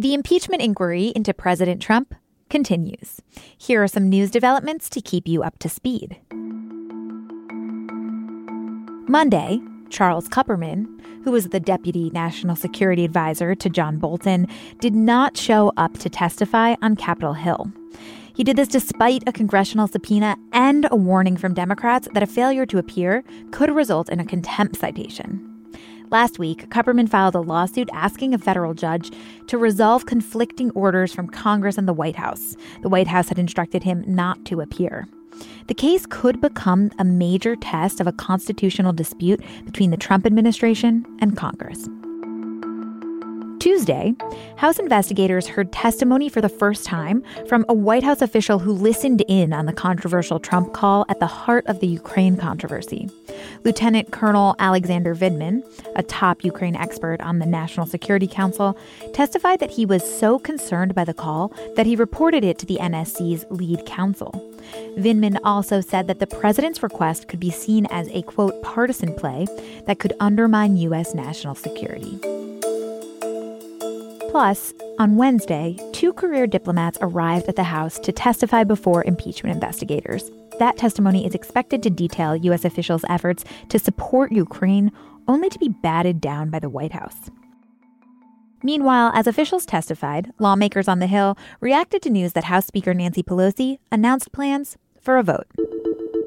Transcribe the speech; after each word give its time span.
The 0.00 0.14
impeachment 0.14 0.62
inquiry 0.62 1.12
into 1.16 1.34
President 1.34 1.82
Trump 1.82 2.14
continues. 2.50 3.20
Here 3.58 3.82
are 3.82 3.88
some 3.88 4.08
news 4.08 4.30
developments 4.30 4.88
to 4.90 5.00
keep 5.00 5.26
you 5.26 5.42
up 5.42 5.58
to 5.58 5.68
speed. 5.68 6.20
Monday, 9.08 9.58
Charles 9.90 10.28
Kupperman, 10.28 10.86
who 11.24 11.32
was 11.32 11.48
the 11.48 11.58
deputy 11.58 12.10
national 12.10 12.54
security 12.54 13.04
advisor 13.04 13.56
to 13.56 13.68
John 13.68 13.98
Bolton, 13.98 14.46
did 14.78 14.94
not 14.94 15.36
show 15.36 15.72
up 15.76 15.98
to 15.98 16.08
testify 16.08 16.76
on 16.80 16.94
Capitol 16.94 17.32
Hill. 17.32 17.68
He 18.36 18.44
did 18.44 18.54
this 18.54 18.68
despite 18.68 19.24
a 19.26 19.32
congressional 19.32 19.88
subpoena 19.88 20.36
and 20.52 20.86
a 20.92 20.96
warning 20.96 21.36
from 21.36 21.54
Democrats 21.54 22.06
that 22.14 22.22
a 22.22 22.26
failure 22.26 22.66
to 22.66 22.78
appear 22.78 23.24
could 23.50 23.74
result 23.74 24.10
in 24.10 24.20
a 24.20 24.24
contempt 24.24 24.76
citation. 24.76 25.47
Last 26.10 26.38
week, 26.38 26.70
Kupperman 26.70 27.08
filed 27.08 27.34
a 27.34 27.40
lawsuit 27.40 27.90
asking 27.92 28.32
a 28.32 28.38
federal 28.38 28.72
judge 28.72 29.12
to 29.46 29.58
resolve 29.58 30.06
conflicting 30.06 30.70
orders 30.70 31.12
from 31.12 31.28
Congress 31.28 31.76
and 31.76 31.86
the 31.86 31.92
White 31.92 32.16
House. 32.16 32.56
The 32.80 32.88
White 32.88 33.08
House 33.08 33.28
had 33.28 33.38
instructed 33.38 33.82
him 33.82 34.04
not 34.06 34.42
to 34.46 34.62
appear. 34.62 35.06
The 35.66 35.74
case 35.74 36.06
could 36.06 36.40
become 36.40 36.90
a 36.98 37.04
major 37.04 37.56
test 37.56 38.00
of 38.00 38.06
a 38.06 38.12
constitutional 38.12 38.94
dispute 38.94 39.42
between 39.66 39.90
the 39.90 39.98
Trump 39.98 40.24
administration 40.24 41.04
and 41.20 41.36
Congress. 41.36 41.86
Tuesday, 43.68 44.14
House 44.56 44.78
investigators 44.78 45.46
heard 45.46 45.70
testimony 45.72 46.30
for 46.30 46.40
the 46.40 46.48
first 46.48 46.86
time 46.86 47.22
from 47.46 47.66
a 47.68 47.74
White 47.74 48.02
House 48.02 48.22
official 48.22 48.58
who 48.58 48.72
listened 48.72 49.22
in 49.28 49.52
on 49.52 49.66
the 49.66 49.74
controversial 49.74 50.40
Trump 50.40 50.72
call 50.72 51.04
at 51.10 51.20
the 51.20 51.26
heart 51.26 51.66
of 51.66 51.80
the 51.80 51.86
Ukraine 51.86 52.34
controversy. 52.38 53.10
Lieutenant 53.64 54.10
Colonel 54.10 54.56
Alexander 54.58 55.14
Vindman, 55.14 55.62
a 55.96 56.02
top 56.02 56.44
Ukraine 56.44 56.76
expert 56.76 57.20
on 57.20 57.40
the 57.40 57.46
National 57.46 57.84
Security 57.84 58.26
Council, 58.26 58.74
testified 59.12 59.60
that 59.60 59.72
he 59.72 59.84
was 59.84 60.02
so 60.18 60.38
concerned 60.38 60.94
by 60.94 61.04
the 61.04 61.12
call 61.12 61.52
that 61.76 61.84
he 61.84 61.94
reported 61.94 62.44
it 62.44 62.58
to 62.60 62.64
the 62.64 62.78
NSC's 62.78 63.44
lead 63.50 63.84
counsel. 63.84 64.32
Vindman 64.96 65.38
also 65.44 65.82
said 65.82 66.06
that 66.06 66.20
the 66.20 66.26
president's 66.26 66.82
request 66.82 67.28
could 67.28 67.38
be 67.38 67.50
seen 67.50 67.84
as 67.90 68.08
a 68.12 68.22
quote 68.22 68.62
partisan 68.62 69.14
play 69.14 69.46
that 69.84 69.98
could 69.98 70.14
undermine 70.20 70.78
U.S. 70.78 71.14
national 71.14 71.54
security. 71.54 72.37
Plus, 74.28 74.74
on 74.98 75.16
Wednesday, 75.16 75.78
two 75.92 76.12
career 76.12 76.46
diplomats 76.46 76.98
arrived 77.00 77.48
at 77.48 77.56
the 77.56 77.64
House 77.64 77.98
to 78.00 78.12
testify 78.12 78.62
before 78.62 79.02
impeachment 79.04 79.54
investigators. 79.54 80.30
That 80.58 80.76
testimony 80.76 81.26
is 81.26 81.34
expected 81.34 81.82
to 81.82 81.90
detail 81.90 82.36
U.S. 82.36 82.66
officials' 82.66 83.06
efforts 83.08 83.44
to 83.70 83.78
support 83.78 84.30
Ukraine, 84.30 84.92
only 85.26 85.48
to 85.48 85.58
be 85.58 85.68
batted 85.68 86.20
down 86.20 86.50
by 86.50 86.58
the 86.58 86.68
White 86.68 86.92
House. 86.92 87.30
Meanwhile, 88.62 89.12
as 89.14 89.26
officials 89.26 89.64
testified, 89.64 90.30
lawmakers 90.38 90.88
on 90.88 90.98
the 90.98 91.06
Hill 91.06 91.38
reacted 91.60 92.02
to 92.02 92.10
news 92.10 92.34
that 92.34 92.44
House 92.44 92.66
Speaker 92.66 92.92
Nancy 92.92 93.22
Pelosi 93.22 93.78
announced 93.90 94.32
plans 94.32 94.76
for 95.00 95.16
a 95.16 95.22
vote. 95.22 95.46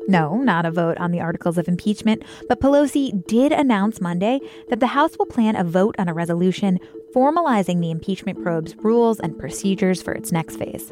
No, 0.08 0.38
not 0.38 0.66
a 0.66 0.72
vote 0.72 0.98
on 0.98 1.12
the 1.12 1.22
articles 1.22 1.58
of 1.58 1.68
impeachment, 1.68 2.24
but 2.48 2.60
Pelosi 2.60 3.26
did 3.28 3.52
announce 3.52 4.02
Monday 4.02 4.40
that 4.70 4.80
the 4.80 4.88
House 4.88 5.18
will 5.18 5.26
plan 5.26 5.56
a 5.56 5.64
vote 5.64 5.96
on 6.00 6.10
a 6.10 6.14
resolution 6.14 6.80
formalizing 7.16 7.82
the 7.82 7.92
impeachment 7.92 8.42
probe's 8.42 8.76
rules 8.78 9.20
and 9.20 9.38
procedures 9.38 10.02
for 10.02 10.14
its 10.14 10.32
next 10.32 10.58
phase. 10.58 10.92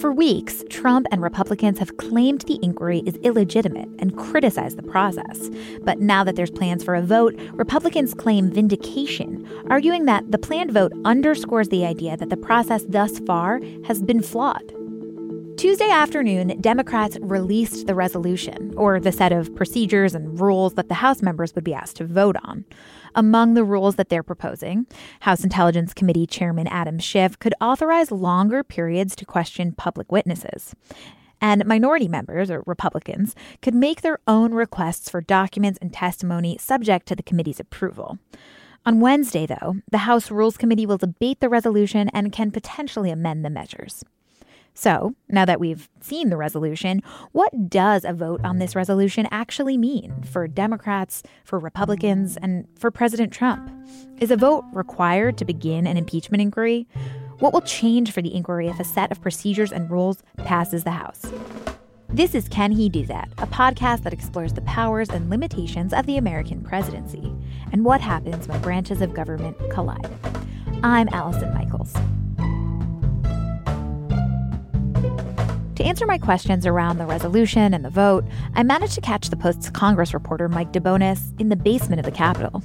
For 0.00 0.10
weeks, 0.10 0.64
Trump 0.68 1.06
and 1.12 1.22
Republicans 1.22 1.78
have 1.78 1.96
claimed 1.96 2.40
the 2.42 2.58
inquiry 2.62 3.02
is 3.06 3.16
illegitimate 3.18 3.88
and 4.00 4.16
criticized 4.16 4.76
the 4.76 4.82
process. 4.82 5.48
But 5.82 6.00
now 6.00 6.24
that 6.24 6.34
there's 6.34 6.50
plans 6.50 6.82
for 6.82 6.94
a 6.94 7.02
vote, 7.02 7.38
Republicans 7.52 8.12
claim 8.12 8.50
vindication, 8.50 9.48
arguing 9.70 10.06
that 10.06 10.32
the 10.32 10.38
planned 10.38 10.72
vote 10.72 10.92
underscores 11.04 11.68
the 11.68 11.86
idea 11.86 12.16
that 12.16 12.30
the 12.30 12.36
process 12.36 12.84
thus 12.88 13.20
far 13.20 13.60
has 13.84 14.02
been 14.02 14.22
flawed. 14.22 14.72
Tuesday 15.62 15.90
afternoon, 15.90 16.60
Democrats 16.60 17.16
released 17.20 17.86
the 17.86 17.94
resolution, 17.94 18.74
or 18.76 18.98
the 18.98 19.12
set 19.12 19.30
of 19.30 19.54
procedures 19.54 20.12
and 20.12 20.40
rules 20.40 20.74
that 20.74 20.88
the 20.88 20.94
House 20.94 21.22
members 21.22 21.54
would 21.54 21.62
be 21.62 21.72
asked 21.72 21.98
to 21.98 22.04
vote 22.04 22.34
on. 22.42 22.64
Among 23.14 23.54
the 23.54 23.62
rules 23.62 23.94
that 23.94 24.08
they're 24.08 24.24
proposing, 24.24 24.88
House 25.20 25.44
Intelligence 25.44 25.94
Committee 25.94 26.26
Chairman 26.26 26.66
Adam 26.66 26.98
Schiff 26.98 27.38
could 27.38 27.54
authorize 27.60 28.10
longer 28.10 28.64
periods 28.64 29.14
to 29.14 29.24
question 29.24 29.70
public 29.70 30.10
witnesses. 30.10 30.74
And 31.40 31.64
minority 31.64 32.08
members, 32.08 32.50
or 32.50 32.64
Republicans, 32.66 33.36
could 33.60 33.76
make 33.76 34.00
their 34.00 34.18
own 34.26 34.54
requests 34.54 35.08
for 35.08 35.20
documents 35.20 35.78
and 35.80 35.92
testimony 35.92 36.58
subject 36.58 37.06
to 37.06 37.14
the 37.14 37.22
committee's 37.22 37.60
approval. 37.60 38.18
On 38.84 38.98
Wednesday, 38.98 39.46
though, 39.46 39.76
the 39.88 39.98
House 39.98 40.28
Rules 40.28 40.56
Committee 40.56 40.86
will 40.86 40.98
debate 40.98 41.38
the 41.38 41.48
resolution 41.48 42.08
and 42.08 42.32
can 42.32 42.50
potentially 42.50 43.12
amend 43.12 43.44
the 43.44 43.50
measures. 43.50 44.02
So, 44.74 45.14
now 45.28 45.44
that 45.44 45.60
we've 45.60 45.88
seen 46.00 46.30
the 46.30 46.36
resolution, 46.36 47.02
what 47.32 47.68
does 47.68 48.04
a 48.04 48.12
vote 48.12 48.40
on 48.42 48.58
this 48.58 48.74
resolution 48.74 49.28
actually 49.30 49.76
mean 49.76 50.22
for 50.22 50.48
Democrats, 50.48 51.22
for 51.44 51.58
Republicans, 51.58 52.38
and 52.38 52.66
for 52.78 52.90
President 52.90 53.32
Trump? 53.32 53.70
Is 54.18 54.30
a 54.30 54.36
vote 54.36 54.64
required 54.72 55.36
to 55.38 55.44
begin 55.44 55.86
an 55.86 55.96
impeachment 55.96 56.40
inquiry? 56.40 56.86
What 57.38 57.52
will 57.52 57.60
change 57.60 58.12
for 58.12 58.22
the 58.22 58.34
inquiry 58.34 58.68
if 58.68 58.80
a 58.80 58.84
set 58.84 59.12
of 59.12 59.20
procedures 59.20 59.72
and 59.72 59.90
rules 59.90 60.22
passes 60.38 60.84
the 60.84 60.92
House? 60.92 61.30
This 62.08 62.34
is 62.34 62.48
Can 62.48 62.72
He 62.72 62.88
Do 62.88 63.04
That, 63.06 63.30
a 63.38 63.46
podcast 63.46 64.02
that 64.04 64.12
explores 64.12 64.52
the 64.52 64.60
powers 64.62 65.08
and 65.08 65.28
limitations 65.28 65.92
of 65.92 66.06
the 66.06 66.18
American 66.18 66.62
presidency 66.62 67.34
and 67.72 67.84
what 67.84 68.00
happens 68.00 68.46
when 68.48 68.60
branches 68.60 69.00
of 69.00 69.14
government 69.14 69.56
collide. 69.70 70.10
I'm 70.82 71.08
Allison 71.08 71.52
Michaels. 71.54 71.94
To 75.82 75.88
answer 75.88 76.06
my 76.06 76.16
questions 76.18 76.64
around 76.64 76.98
the 76.98 77.06
resolution 77.06 77.74
and 77.74 77.84
the 77.84 77.90
vote, 77.90 78.24
I 78.54 78.62
managed 78.62 78.94
to 78.94 79.00
catch 79.00 79.30
the 79.30 79.36
Post's 79.36 79.68
Congress 79.68 80.14
reporter 80.14 80.48
Mike 80.48 80.72
DeBonis 80.72 81.36
in 81.40 81.48
the 81.48 81.56
basement 81.56 81.98
of 81.98 82.04
the 82.04 82.12
Capitol. 82.12 82.62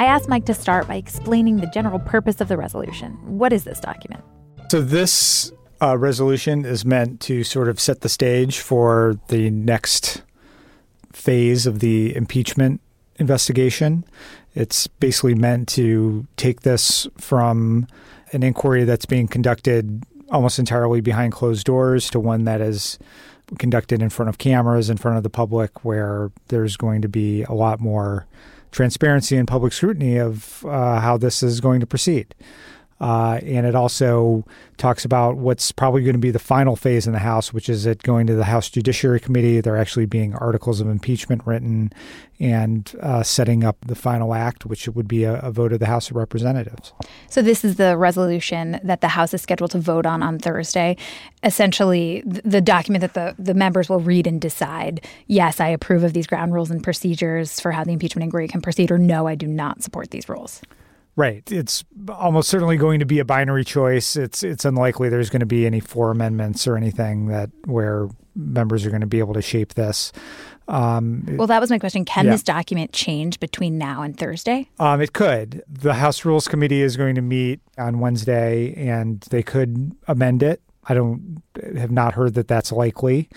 I 0.00 0.06
asked 0.06 0.28
Mike 0.28 0.44
to 0.46 0.54
start 0.54 0.88
by 0.88 0.96
explaining 0.96 1.58
the 1.58 1.68
general 1.68 2.00
purpose 2.00 2.40
of 2.40 2.48
the 2.48 2.56
resolution. 2.56 3.12
What 3.38 3.52
is 3.52 3.62
this 3.62 3.78
document? 3.78 4.24
So, 4.72 4.80
this 4.80 5.52
uh, 5.80 5.96
resolution 5.98 6.64
is 6.64 6.84
meant 6.84 7.20
to 7.20 7.44
sort 7.44 7.68
of 7.68 7.78
set 7.78 8.00
the 8.00 8.08
stage 8.08 8.58
for 8.58 9.20
the 9.28 9.50
next 9.50 10.22
phase 11.12 11.64
of 11.64 11.78
the 11.78 12.16
impeachment 12.16 12.80
investigation. 13.20 14.04
It's 14.56 14.88
basically 14.88 15.36
meant 15.36 15.68
to 15.68 16.26
take 16.36 16.62
this 16.62 17.06
from 17.18 17.86
an 18.32 18.42
inquiry 18.42 18.82
that's 18.82 19.06
being 19.06 19.28
conducted 19.28 20.02
almost 20.30 20.58
entirely 20.58 21.00
behind 21.00 21.32
closed 21.32 21.64
doors 21.66 22.10
to 22.10 22.20
one 22.20 22.44
that 22.44 22.60
is 22.60 22.98
conducted 23.58 24.02
in 24.02 24.10
front 24.10 24.28
of 24.28 24.38
cameras 24.38 24.90
in 24.90 24.96
front 24.96 25.16
of 25.16 25.22
the 25.22 25.30
public 25.30 25.84
where 25.84 26.30
there's 26.48 26.76
going 26.76 27.00
to 27.00 27.08
be 27.08 27.42
a 27.44 27.52
lot 27.52 27.80
more 27.80 28.26
transparency 28.70 29.36
and 29.36 29.48
public 29.48 29.72
scrutiny 29.72 30.18
of 30.18 30.64
uh, 30.66 31.00
how 31.00 31.16
this 31.16 31.42
is 31.42 31.60
going 31.60 31.80
to 31.80 31.86
proceed. 31.86 32.34
Uh, 33.00 33.38
and 33.44 33.66
it 33.66 33.74
also 33.74 34.44
talks 34.76 35.04
about 35.04 35.36
what's 35.36 35.70
probably 35.70 36.02
going 36.02 36.14
to 36.14 36.20
be 36.20 36.30
the 36.30 36.38
final 36.38 36.74
phase 36.74 37.06
in 37.06 37.12
the 37.12 37.18
House, 37.18 37.52
which 37.52 37.68
is 37.68 37.86
it 37.86 38.02
going 38.02 38.26
to 38.26 38.34
the 38.34 38.44
House 38.44 38.68
Judiciary 38.68 39.20
Committee. 39.20 39.60
There 39.60 39.76
actually 39.76 40.06
being 40.06 40.34
articles 40.34 40.80
of 40.80 40.88
impeachment 40.88 41.46
written 41.46 41.92
and 42.40 42.92
uh, 43.00 43.22
setting 43.22 43.64
up 43.64 43.76
the 43.86 43.94
final 43.94 44.34
act, 44.34 44.64
which 44.64 44.88
would 44.88 45.08
be 45.08 45.24
a, 45.24 45.40
a, 45.40 45.50
vote 45.50 45.72
of 45.72 45.80
the 45.80 45.86
House 45.86 46.10
of 46.10 46.16
Representatives. 46.16 46.92
So, 47.28 47.42
this 47.42 47.64
is 47.64 47.76
the 47.76 47.96
resolution 47.96 48.80
that 48.82 49.00
the 49.00 49.08
House 49.08 49.34
is 49.34 49.42
scheduled 49.42 49.72
to 49.72 49.78
vote 49.78 50.06
on 50.06 50.22
on 50.22 50.38
Thursday. 50.38 50.96
Essentially, 51.42 52.22
the 52.24 52.60
document 52.60 53.00
that 53.00 53.14
the, 53.14 53.34
the 53.42 53.54
members 53.54 53.88
will 53.88 54.00
read 54.00 54.26
and 54.26 54.40
decide 54.40 55.04
yes, 55.26 55.60
I 55.60 55.68
approve 55.68 56.04
of 56.04 56.12
these 56.12 56.26
ground 56.26 56.52
rules 56.52 56.70
and 56.70 56.82
procedures 56.82 57.60
for 57.60 57.72
how 57.72 57.84
the 57.84 57.92
impeachment 57.92 58.24
inquiry 58.24 58.48
can 58.48 58.60
proceed, 58.60 58.90
or 58.90 58.98
no, 58.98 59.26
I 59.26 59.34
do 59.34 59.46
not 59.46 59.82
support 59.82 60.10
these 60.10 60.28
rules. 60.28 60.62
Right. 61.18 61.42
It's 61.50 61.84
almost 62.10 62.48
certainly 62.48 62.76
going 62.76 63.00
to 63.00 63.04
be 63.04 63.18
a 63.18 63.24
binary 63.24 63.64
choice. 63.64 64.14
It's 64.14 64.44
it's 64.44 64.64
unlikely 64.64 65.08
there's 65.08 65.30
going 65.30 65.40
to 65.40 65.46
be 65.46 65.66
any 65.66 65.80
four 65.80 66.12
amendments 66.12 66.64
or 66.68 66.76
anything 66.76 67.26
that 67.26 67.50
where 67.64 68.08
members 68.36 68.86
are 68.86 68.90
going 68.90 69.00
to 69.00 69.08
be 69.08 69.18
able 69.18 69.34
to 69.34 69.42
shape 69.42 69.74
this. 69.74 70.12
Um, 70.68 71.24
well, 71.30 71.48
that 71.48 71.60
was 71.60 71.70
my 71.70 71.80
question. 71.80 72.04
Can 72.04 72.26
yeah. 72.26 72.30
this 72.30 72.44
document 72.44 72.92
change 72.92 73.40
between 73.40 73.78
now 73.78 74.02
and 74.02 74.16
Thursday? 74.16 74.70
Um, 74.78 75.00
it 75.00 75.12
could. 75.12 75.64
The 75.68 75.94
House 75.94 76.24
Rules 76.24 76.46
Committee 76.46 76.82
is 76.82 76.96
going 76.96 77.16
to 77.16 77.20
meet 77.20 77.58
on 77.76 77.98
Wednesday, 77.98 78.72
and 78.74 79.20
they 79.22 79.42
could 79.42 79.96
amend 80.06 80.44
it. 80.44 80.62
I 80.84 80.94
don't 80.94 81.42
have 81.76 81.90
not 81.90 82.14
heard 82.14 82.34
that 82.34 82.46
that's 82.46 82.70
likely, 82.70 83.28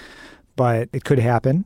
but 0.56 0.88
it 0.94 1.04
could 1.04 1.18
happen. 1.18 1.66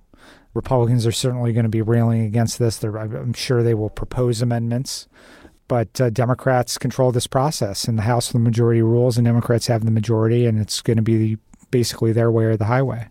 Republicans 0.54 1.06
are 1.06 1.12
certainly 1.12 1.52
going 1.52 1.66
to 1.66 1.70
be 1.70 1.82
railing 1.82 2.22
against 2.22 2.58
this. 2.58 2.78
They're, 2.78 2.96
I'm 2.96 3.34
sure 3.34 3.64
they 3.64 3.74
will 3.74 3.90
propose 3.90 4.42
amendments 4.42 5.10
but 5.68 6.00
uh, 6.00 6.10
Democrats 6.10 6.78
control 6.78 7.12
this 7.12 7.28
process. 7.28 7.88
In 7.88 7.96
the 7.96 8.04
House, 8.04 8.32
the 8.32 8.40
majority 8.40 8.82
rules, 8.82 9.18
and 9.18 9.26
Democrats 9.26 9.68
have 9.68 9.86
the 9.86 9.92
majority, 9.92 10.46
and 10.46 10.60
it's 10.60 10.82
going 10.82 10.98
to 10.98 11.04
be 11.04 11.38
basically 11.72 12.12
their 12.12 12.32
way 12.32 12.46
or 12.46 12.58
the 12.58 12.66
highway. 12.66 13.10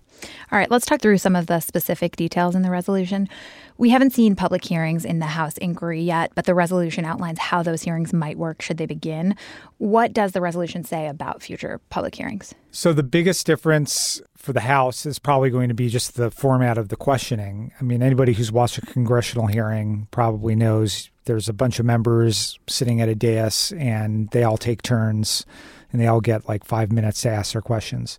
All 0.53 0.59
right, 0.59 0.71
let's 0.71 0.87
talk 0.87 1.01
through 1.01 1.19
some 1.19 1.37
of 1.37 1.47
the 1.47 1.61
specific 1.61 2.17
details 2.17 2.55
in 2.55 2.63
the 2.63 2.71
resolution. 2.71 3.29
We 3.77 3.91
haven't 3.91 4.13
seen 4.13 4.37
public 4.37 4.65
hearings 4.65 5.05
in 5.05 5.19
the 5.19 5.27
House 5.27 5.57
inquiry 5.59 6.01
yet, 6.01 6.33
but 6.35 6.45
the 6.47 6.55
resolution 6.55 7.05
outlines 7.05 7.39
how 7.39 7.63
those 7.63 7.83
hearings 7.83 8.13
might 8.13 8.39
work 8.39 8.63
should 8.63 8.79
they 8.79 8.87
begin. 8.87 9.35
What 9.79 10.13
does 10.13 10.33
the 10.33 10.41
resolution 10.41 10.85
say 10.85 11.09
about 11.09 11.43
future 11.43 11.81
public 11.91 12.15
hearings? 12.15 12.55
So, 12.71 12.93
the 12.93 13.03
biggest 13.03 13.47
difference 13.47 14.23
for 14.37 14.53
the 14.53 14.61
House 14.61 15.07
is 15.07 15.19
probably 15.19 15.51
going 15.51 15.69
to 15.69 15.75
be 15.75 15.89
just 15.89 16.17
the 16.17 16.31
format 16.31 16.79
of 16.79 16.89
the 16.89 16.97
questioning. 16.97 17.73
I 17.81 17.85
mean, 17.85 18.03
anybody 18.03 18.33
who's 18.33 18.53
watched 18.53 18.79
a 18.79 18.83
congressional 18.83 19.47
hearing 19.47 20.07
probably 20.11 20.55
knows 20.55 21.11
there's 21.25 21.49
a 21.49 21.55
bunch 21.55 21.79
of 21.79 21.87
members 21.87 22.59
sitting 22.69 23.01
at 23.01 23.09
a 23.09 23.15
dais 23.15 23.73
and 23.73 24.29
they 24.31 24.45
all 24.45 24.59
take 24.59 24.83
turns 24.83 25.47
and 25.91 26.01
they 26.01 26.07
all 26.07 26.21
get 26.21 26.49
like 26.49 26.65
five 26.65 26.93
minutes 26.93 27.23
to 27.23 27.31
ask 27.31 27.53
their 27.53 27.63
questions. 27.63 28.19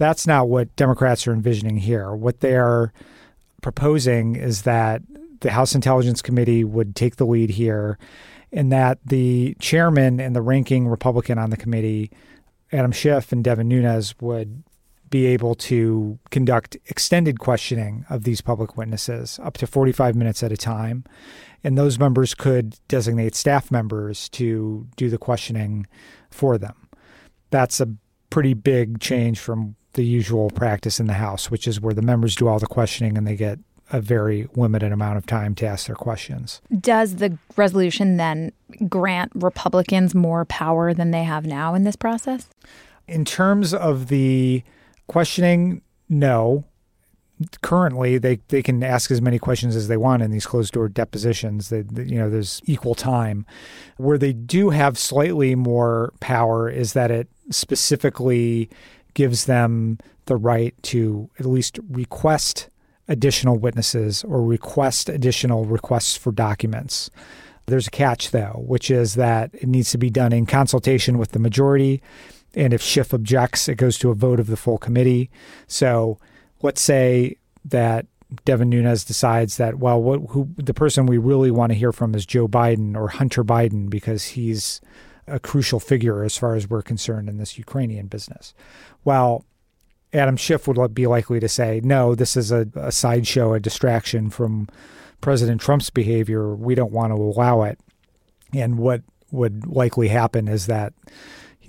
That's 0.00 0.26
not 0.26 0.48
what 0.48 0.74
Democrats 0.76 1.26
are 1.26 1.32
envisioning 1.34 1.76
here. 1.76 2.14
What 2.14 2.40
they 2.40 2.56
are 2.56 2.90
proposing 3.60 4.34
is 4.34 4.62
that 4.62 5.02
the 5.40 5.50
House 5.50 5.74
Intelligence 5.74 6.22
Committee 6.22 6.64
would 6.64 6.96
take 6.96 7.16
the 7.16 7.26
lead 7.26 7.50
here, 7.50 7.98
and 8.50 8.72
that 8.72 8.98
the 9.04 9.54
chairman 9.60 10.18
and 10.18 10.34
the 10.34 10.40
ranking 10.40 10.88
Republican 10.88 11.36
on 11.36 11.50
the 11.50 11.56
committee, 11.58 12.10
Adam 12.72 12.92
Schiff 12.92 13.30
and 13.30 13.44
Devin 13.44 13.68
Nunes, 13.68 14.14
would 14.22 14.62
be 15.10 15.26
able 15.26 15.54
to 15.56 16.18
conduct 16.30 16.78
extended 16.86 17.38
questioning 17.38 18.06
of 18.08 18.24
these 18.24 18.40
public 18.40 18.78
witnesses 18.78 19.38
up 19.42 19.58
to 19.58 19.66
45 19.66 20.16
minutes 20.16 20.42
at 20.42 20.50
a 20.50 20.56
time. 20.56 21.04
And 21.62 21.76
those 21.76 21.98
members 21.98 22.34
could 22.34 22.74
designate 22.88 23.34
staff 23.34 23.70
members 23.70 24.30
to 24.30 24.86
do 24.96 25.10
the 25.10 25.18
questioning 25.18 25.86
for 26.30 26.56
them. 26.56 26.88
That's 27.50 27.82
a 27.82 27.88
pretty 28.30 28.54
big 28.54 28.98
change 28.98 29.38
from 29.38 29.76
the 29.94 30.04
usual 30.04 30.50
practice 30.50 31.00
in 31.00 31.06
the 31.06 31.14
House, 31.14 31.50
which 31.50 31.66
is 31.66 31.80
where 31.80 31.94
the 31.94 32.02
members 32.02 32.36
do 32.36 32.48
all 32.48 32.58
the 32.58 32.66
questioning 32.66 33.18
and 33.18 33.26
they 33.26 33.36
get 33.36 33.58
a 33.92 34.00
very 34.00 34.48
limited 34.54 34.92
amount 34.92 35.18
of 35.18 35.26
time 35.26 35.54
to 35.56 35.66
ask 35.66 35.86
their 35.86 35.96
questions. 35.96 36.60
Does 36.78 37.16
the 37.16 37.36
resolution 37.56 38.16
then 38.16 38.52
grant 38.88 39.32
Republicans 39.34 40.14
more 40.14 40.44
power 40.44 40.94
than 40.94 41.10
they 41.10 41.24
have 41.24 41.44
now 41.44 41.74
in 41.74 41.84
this 41.84 41.96
process? 41.96 42.48
In 43.08 43.24
terms 43.24 43.74
of 43.74 44.08
the 44.08 44.62
questioning, 45.08 45.82
no. 46.08 46.64
Currently, 47.62 48.18
they, 48.18 48.38
they 48.48 48.62
can 48.62 48.84
ask 48.84 49.10
as 49.10 49.22
many 49.22 49.38
questions 49.38 49.74
as 49.74 49.88
they 49.88 49.96
want 49.96 50.22
in 50.22 50.30
these 50.30 50.44
closed 50.44 50.74
door 50.74 50.90
depositions. 50.90 51.70
That 51.70 51.86
you 52.06 52.18
know, 52.18 52.28
there's 52.28 52.60
equal 52.66 52.94
time. 52.94 53.46
Where 53.96 54.18
they 54.18 54.34
do 54.34 54.70
have 54.70 54.98
slightly 54.98 55.54
more 55.54 56.12
power 56.20 56.68
is 56.68 56.92
that 56.92 57.10
it 57.10 57.28
specifically 57.50 58.68
gives 59.14 59.46
them 59.46 59.98
the 60.26 60.36
right 60.36 60.74
to 60.84 61.30
at 61.38 61.46
least 61.46 61.78
request 61.88 62.68
additional 63.08 63.58
witnesses 63.58 64.22
or 64.24 64.42
request 64.42 65.08
additional 65.08 65.64
requests 65.64 66.16
for 66.16 66.30
documents. 66.30 67.10
There's 67.66 67.88
a 67.88 67.90
catch, 67.90 68.30
though, 68.30 68.62
which 68.66 68.90
is 68.90 69.14
that 69.14 69.50
it 69.52 69.68
needs 69.68 69.90
to 69.90 69.98
be 69.98 70.10
done 70.10 70.32
in 70.32 70.46
consultation 70.46 71.18
with 71.18 71.32
the 71.32 71.38
majority. 71.38 72.02
And 72.54 72.72
if 72.72 72.82
Schiff 72.82 73.12
objects, 73.12 73.68
it 73.68 73.76
goes 73.76 73.98
to 73.98 74.10
a 74.10 74.14
vote 74.14 74.40
of 74.40 74.46
the 74.46 74.56
full 74.56 74.78
committee. 74.78 75.30
So 75.66 76.18
let's 76.62 76.80
say 76.80 77.36
that 77.64 78.06
Devin 78.44 78.68
Nunes 78.68 79.04
decides 79.04 79.56
that, 79.56 79.78
well, 79.78 80.00
what, 80.00 80.20
who, 80.30 80.48
the 80.56 80.74
person 80.74 81.06
we 81.06 81.18
really 81.18 81.50
want 81.50 81.72
to 81.72 81.78
hear 81.78 81.92
from 81.92 82.14
is 82.14 82.26
Joe 82.26 82.48
Biden 82.48 82.96
or 82.96 83.08
Hunter 83.08 83.44
Biden 83.44 83.90
because 83.90 84.24
he's 84.24 84.80
a 85.30 85.38
crucial 85.38 85.80
figure 85.80 86.24
as 86.24 86.36
far 86.36 86.54
as 86.54 86.68
we're 86.68 86.82
concerned 86.82 87.28
in 87.28 87.38
this 87.38 87.58
Ukrainian 87.58 88.06
business. 88.06 88.54
Well, 89.04 89.44
Adam 90.12 90.36
Schiff 90.36 90.66
would 90.66 90.94
be 90.94 91.06
likely 91.06 91.40
to 91.40 91.48
say, 91.48 91.80
no, 91.84 92.14
this 92.14 92.36
is 92.36 92.50
a, 92.50 92.66
a 92.74 92.90
sideshow, 92.90 93.54
a 93.54 93.60
distraction 93.60 94.28
from 94.30 94.68
President 95.20 95.60
Trump's 95.60 95.90
behavior. 95.90 96.54
We 96.54 96.74
don't 96.74 96.92
want 96.92 97.12
to 97.12 97.22
allow 97.22 97.62
it. 97.62 97.78
And 98.52 98.78
what 98.78 99.02
would 99.30 99.66
likely 99.66 100.08
happen 100.08 100.48
is 100.48 100.66
that 100.66 100.92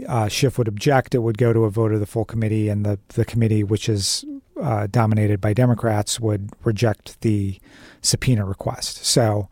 uh, 0.07 0.27
Schiff 0.27 0.57
would 0.57 0.67
object. 0.67 1.13
It 1.13 1.19
would 1.19 1.37
go 1.37 1.53
to 1.53 1.65
a 1.65 1.69
vote 1.69 1.93
of 1.93 1.99
the 1.99 2.05
full 2.07 2.25
committee, 2.25 2.69
and 2.69 2.85
the, 2.85 2.97
the 3.09 3.25
committee, 3.25 3.63
which 3.63 3.87
is 3.87 4.25
uh, 4.59 4.87
dominated 4.89 5.39
by 5.39 5.53
Democrats, 5.53 6.19
would 6.19 6.49
reject 6.63 7.21
the 7.21 7.59
subpoena 8.01 8.45
request. 8.45 9.05
So, 9.05 9.49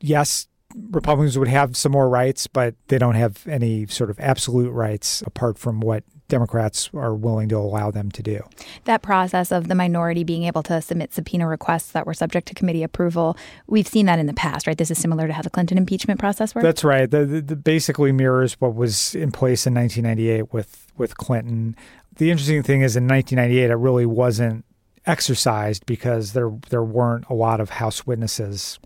yes, 0.00 0.48
Republicans 0.90 1.38
would 1.38 1.48
have 1.48 1.76
some 1.76 1.92
more 1.92 2.08
rights, 2.08 2.46
but 2.46 2.74
they 2.88 2.98
don't 2.98 3.14
have 3.14 3.46
any 3.46 3.86
sort 3.86 4.10
of 4.10 4.20
absolute 4.20 4.70
rights 4.70 5.22
apart 5.26 5.58
from 5.58 5.80
what 5.80 6.04
Democrats 6.28 6.90
are 6.92 7.14
willing 7.14 7.48
to 7.48 7.56
allow 7.56 7.90
them 7.90 8.10
to 8.10 8.22
do. 8.22 8.40
That 8.84 9.02
process 9.02 9.52
of 9.52 9.68
the 9.68 9.74
minority 9.74 10.24
being 10.24 10.44
able 10.44 10.62
to 10.64 10.82
submit 10.82 11.14
subpoena 11.14 11.46
requests 11.46 11.92
that 11.92 12.06
were 12.06 12.14
subject 12.14 12.48
to 12.48 12.54
committee 12.54 12.82
approval, 12.82 13.36
we've 13.68 13.86
seen 13.86 14.06
that 14.06 14.18
in 14.18 14.26
the 14.26 14.34
past, 14.34 14.66
right? 14.66 14.76
This 14.76 14.90
is 14.90 14.98
similar 14.98 15.26
to 15.26 15.32
how 15.32 15.42
the 15.42 15.50
Clinton 15.50 15.78
impeachment 15.78 16.18
process 16.18 16.54
worked. 16.54 16.64
That's 16.64 16.84
right. 16.84 17.10
The, 17.10 17.24
the, 17.24 17.40
the 17.40 17.56
basically 17.56 18.12
mirrors 18.12 18.54
what 18.54 18.74
was 18.74 19.14
in 19.14 19.30
place 19.30 19.66
in 19.66 19.74
1998 19.74 20.52
with 20.52 20.86
with 20.96 21.16
Clinton. 21.16 21.76
The 22.16 22.30
interesting 22.30 22.62
thing 22.62 22.80
is 22.80 22.96
in 22.96 23.06
1998 23.06 23.70
it 23.70 23.74
really 23.74 24.06
wasn't 24.06 24.64
exercised 25.06 25.86
because 25.86 26.32
there 26.32 26.50
there 26.70 26.82
weren't 26.82 27.24
a 27.30 27.34
lot 27.34 27.60
of 27.60 27.70
House 27.70 28.06
witnesses 28.06 28.80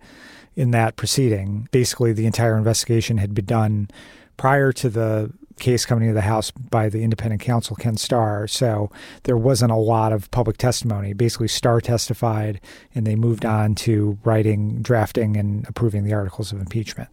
in 0.60 0.72
that 0.72 0.96
proceeding. 0.96 1.66
Basically, 1.70 2.12
the 2.12 2.26
entire 2.26 2.54
investigation 2.58 3.16
had 3.16 3.34
been 3.34 3.46
done 3.46 3.88
prior 4.36 4.72
to 4.72 4.90
the 4.90 5.32
case 5.58 5.86
coming 5.86 6.08
to 6.08 6.12
the 6.14 6.20
House 6.20 6.50
by 6.50 6.90
the 6.90 7.02
independent 7.02 7.40
counsel, 7.40 7.76
Ken 7.76 7.96
Starr. 7.96 8.46
So 8.46 8.90
there 9.22 9.38
wasn't 9.38 9.72
a 9.72 9.76
lot 9.76 10.12
of 10.12 10.30
public 10.30 10.58
testimony. 10.58 11.14
Basically, 11.14 11.48
Starr 11.48 11.80
testified, 11.80 12.60
and 12.94 13.06
they 13.06 13.16
moved 13.16 13.46
on 13.46 13.74
to 13.76 14.18
writing, 14.22 14.82
drafting, 14.82 15.38
and 15.38 15.66
approving 15.66 16.04
the 16.04 16.12
articles 16.12 16.52
of 16.52 16.60
impeachment. 16.60 17.08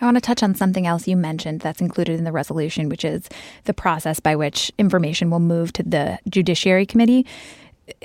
I 0.00 0.04
want 0.04 0.16
to 0.16 0.20
touch 0.20 0.44
on 0.44 0.54
something 0.54 0.86
else 0.86 1.08
you 1.08 1.16
mentioned 1.16 1.62
that's 1.62 1.80
included 1.80 2.16
in 2.16 2.24
the 2.24 2.30
resolution, 2.30 2.88
which 2.88 3.04
is 3.04 3.28
the 3.64 3.74
process 3.74 4.20
by 4.20 4.36
which 4.36 4.70
information 4.78 5.30
will 5.30 5.40
move 5.40 5.72
to 5.72 5.82
the 5.82 6.20
Judiciary 6.28 6.86
Committee. 6.86 7.26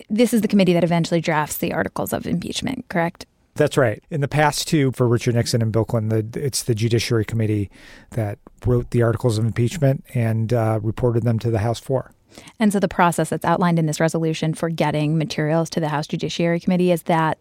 This 0.09 0.33
is 0.33 0.41
the 0.41 0.47
committee 0.47 0.73
that 0.73 0.83
eventually 0.83 1.21
drafts 1.21 1.57
the 1.57 1.73
articles 1.73 2.11
of 2.11 2.25
impeachment, 2.25 2.89
correct? 2.89 3.27
That's 3.59 3.75
right. 3.75 4.01
In 4.09 4.21
the 4.21 4.29
past, 4.29 4.69
too, 4.69 4.93
for 4.93 5.05
Richard 5.05 5.35
Nixon 5.35 5.61
and 5.61 5.69
Bill 5.69 5.83
Clinton, 5.83 6.31
the, 6.31 6.45
it's 6.45 6.63
the 6.63 6.73
Judiciary 6.73 7.25
Committee 7.25 7.69
that 8.11 8.39
wrote 8.65 8.91
the 8.91 9.01
articles 9.01 9.37
of 9.37 9.43
impeachment 9.43 10.05
and 10.13 10.53
uh, 10.53 10.79
reported 10.81 11.23
them 11.23 11.39
to 11.39 11.51
the 11.51 11.59
House 11.59 11.77
floor. 11.77 12.13
And 12.57 12.71
so 12.71 12.79
the 12.79 12.87
process 12.87 13.31
that's 13.31 13.43
outlined 13.43 13.77
in 13.77 13.85
this 13.85 13.99
resolution 13.99 14.53
for 14.53 14.69
getting 14.69 15.17
materials 15.17 15.69
to 15.71 15.81
the 15.81 15.89
House 15.89 16.07
Judiciary 16.07 16.61
Committee 16.61 16.93
is 16.93 17.03
that 17.03 17.37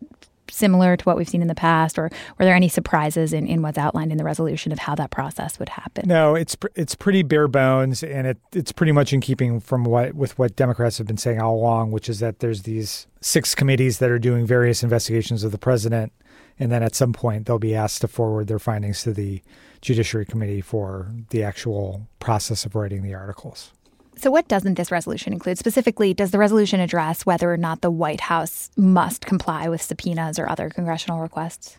similar 0.58 0.96
to 0.96 1.04
what 1.04 1.16
we've 1.16 1.28
seen 1.28 1.42
in 1.42 1.48
the 1.48 1.54
past, 1.54 1.98
or 1.98 2.10
were 2.38 2.44
there 2.44 2.54
any 2.54 2.68
surprises 2.68 3.32
in, 3.32 3.46
in 3.46 3.62
what's 3.62 3.78
outlined 3.78 4.12
in 4.12 4.18
the 4.18 4.24
resolution 4.24 4.72
of 4.72 4.78
how 4.78 4.94
that 4.96 5.10
process 5.10 5.58
would 5.58 5.70
happen? 5.70 6.08
No, 6.08 6.34
it's 6.34 6.56
it's 6.74 6.94
pretty 6.94 7.22
bare 7.22 7.48
bones, 7.48 8.02
and 8.02 8.26
it 8.26 8.38
it's 8.52 8.72
pretty 8.72 8.92
much 8.92 9.12
in 9.12 9.20
keeping 9.20 9.60
from 9.60 9.84
what 9.84 10.14
with 10.14 10.38
what 10.38 10.56
Democrats 10.56 10.98
have 10.98 11.06
been 11.06 11.16
saying 11.16 11.40
all 11.40 11.54
along, 11.54 11.92
which 11.92 12.08
is 12.08 12.20
that 12.20 12.40
there's 12.40 12.62
these 12.62 13.06
six 13.20 13.54
committees 13.54 13.98
that 13.98 14.10
are 14.10 14.18
doing 14.18 14.46
various 14.46 14.82
investigations 14.82 15.44
of 15.44 15.52
the 15.52 15.58
president, 15.58 16.12
and 16.58 16.70
then 16.70 16.82
at 16.82 16.94
some 16.94 17.12
point 17.12 17.46
they'll 17.46 17.58
be 17.58 17.74
asked 17.74 18.00
to 18.00 18.08
forward 18.08 18.48
their 18.48 18.58
findings 18.58 19.02
to 19.02 19.12
the 19.12 19.40
Judiciary 19.80 20.26
Committee 20.26 20.60
for 20.60 21.12
the 21.30 21.42
actual 21.42 22.08
process 22.18 22.64
of 22.64 22.74
writing 22.74 23.02
the 23.02 23.14
articles. 23.14 23.72
So, 24.18 24.30
what 24.32 24.48
doesn't 24.48 24.74
this 24.74 24.90
resolution 24.90 25.32
include? 25.32 25.58
Specifically, 25.58 26.12
does 26.12 26.32
the 26.32 26.38
resolution 26.38 26.80
address 26.80 27.24
whether 27.24 27.52
or 27.52 27.56
not 27.56 27.82
the 27.82 27.90
White 27.90 28.22
House 28.22 28.70
must 28.76 29.24
comply 29.24 29.68
with 29.68 29.80
subpoenas 29.80 30.38
or 30.38 30.48
other 30.48 30.70
congressional 30.70 31.20
requests? 31.20 31.76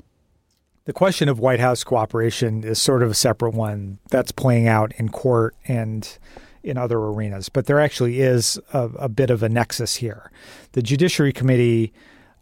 The 0.85 0.93
question 0.93 1.27
of 1.27 1.39
White 1.39 1.59
House 1.59 1.83
cooperation 1.83 2.63
is 2.63 2.81
sort 2.81 3.03
of 3.03 3.11
a 3.11 3.13
separate 3.13 3.53
one 3.53 3.99
that's 4.09 4.31
playing 4.31 4.67
out 4.67 4.93
in 4.97 5.09
court 5.09 5.55
and 5.67 6.17
in 6.63 6.77
other 6.77 6.97
arenas, 6.97 7.49
but 7.49 7.65
there 7.65 7.79
actually 7.79 8.21
is 8.21 8.59
a, 8.73 8.89
a 8.97 9.09
bit 9.09 9.29
of 9.29 9.43
a 9.43 9.49
nexus 9.49 9.95
here. 9.95 10.31
The 10.71 10.81
Judiciary 10.81 11.33
Committee 11.33 11.93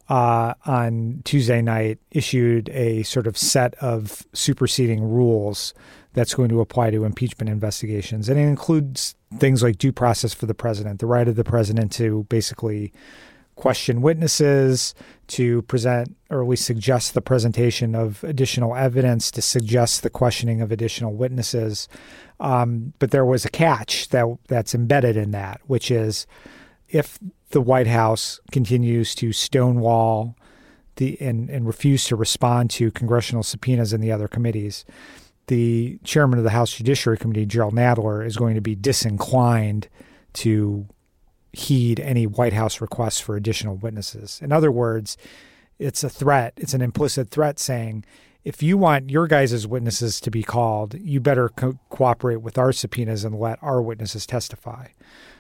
uh, 0.09 0.53
on 0.65 1.21
Tuesday 1.25 1.61
night 1.61 1.99
issued 2.11 2.69
a 2.69 3.03
sort 3.03 3.27
of 3.27 3.37
set 3.37 3.73
of 3.75 4.25
superseding 4.33 5.03
rules 5.03 5.73
that's 6.17 6.33
going 6.33 6.49
to 6.49 6.61
apply 6.61 6.89
to 6.89 7.05
impeachment 7.05 7.47
investigations. 7.47 8.27
And 8.27 8.39
it 8.39 8.43
includes 8.43 9.15
things 9.37 9.61
like 9.61 9.77
due 9.77 9.91
process 9.91 10.33
for 10.33 10.47
the 10.47 10.55
president, 10.55 10.99
the 10.99 11.05
right 11.05 11.27
of 11.27 11.35
the 11.35 11.43
president 11.43 11.91
to 11.93 12.25
basically 12.27 12.91
question 13.53 14.01
witnesses, 14.01 14.95
to 15.27 15.61
present 15.63 16.15
or 16.31 16.41
at 16.41 16.49
least 16.49 16.65
suggest 16.65 17.13
the 17.13 17.21
presentation 17.21 17.93
of 17.93 18.23
additional 18.23 18.75
evidence, 18.75 19.29
to 19.29 19.43
suggest 19.43 20.01
the 20.01 20.09
questioning 20.09 20.59
of 20.59 20.71
additional 20.71 21.13
witnesses. 21.13 21.87
Um, 22.39 22.93
but 22.97 23.11
there 23.11 23.25
was 23.25 23.45
a 23.45 23.49
catch 23.49 24.09
that 24.09 24.25
that's 24.47 24.73
embedded 24.73 25.17
in 25.17 25.29
that, 25.31 25.61
which 25.67 25.91
is 25.91 26.25
if 26.89 27.19
the 27.51 27.61
White 27.61 27.87
House 27.87 28.39
continues 28.51 29.13
to 29.15 29.31
stonewall 29.33 30.35
the 30.95 31.15
and, 31.21 31.47
and 31.51 31.67
refuse 31.67 32.05
to 32.05 32.15
respond 32.15 32.71
to 32.71 32.89
congressional 32.89 33.43
subpoenas 33.43 33.93
in 33.93 34.01
the 34.01 34.11
other 34.11 34.27
committees, 34.27 34.83
the 35.47 35.99
chairman 36.03 36.39
of 36.39 36.43
the 36.43 36.51
House 36.51 36.73
Judiciary 36.73 37.17
Committee, 37.17 37.45
Jerrold 37.45 37.73
Nadler, 37.73 38.25
is 38.25 38.37
going 38.37 38.55
to 38.55 38.61
be 38.61 38.75
disinclined 38.75 39.87
to 40.33 40.87
heed 41.53 41.99
any 41.99 42.27
White 42.27 42.53
House 42.53 42.81
requests 42.81 43.19
for 43.19 43.35
additional 43.35 43.75
witnesses. 43.75 44.39
In 44.41 44.51
other 44.51 44.71
words, 44.71 45.17
it's 45.79 46.03
a 46.03 46.09
threat, 46.09 46.53
it's 46.57 46.73
an 46.73 46.81
implicit 46.81 47.29
threat 47.29 47.59
saying, 47.59 48.05
if 48.43 48.63
you 48.63 48.77
want 48.77 49.09
your 49.09 49.27
guys' 49.27 49.67
witnesses 49.67 50.21
to 50.21 50.31
be 50.31 50.43
called, 50.43 50.93
you 50.93 51.19
better 51.19 51.49
co- 51.49 51.79
cooperate 51.89 52.41
with 52.41 52.57
our 52.57 52.71
subpoenas 52.71 53.25
and 53.25 53.37
let 53.37 53.61
our 53.61 53.81
witnesses 53.81 54.25
testify. 54.25 54.87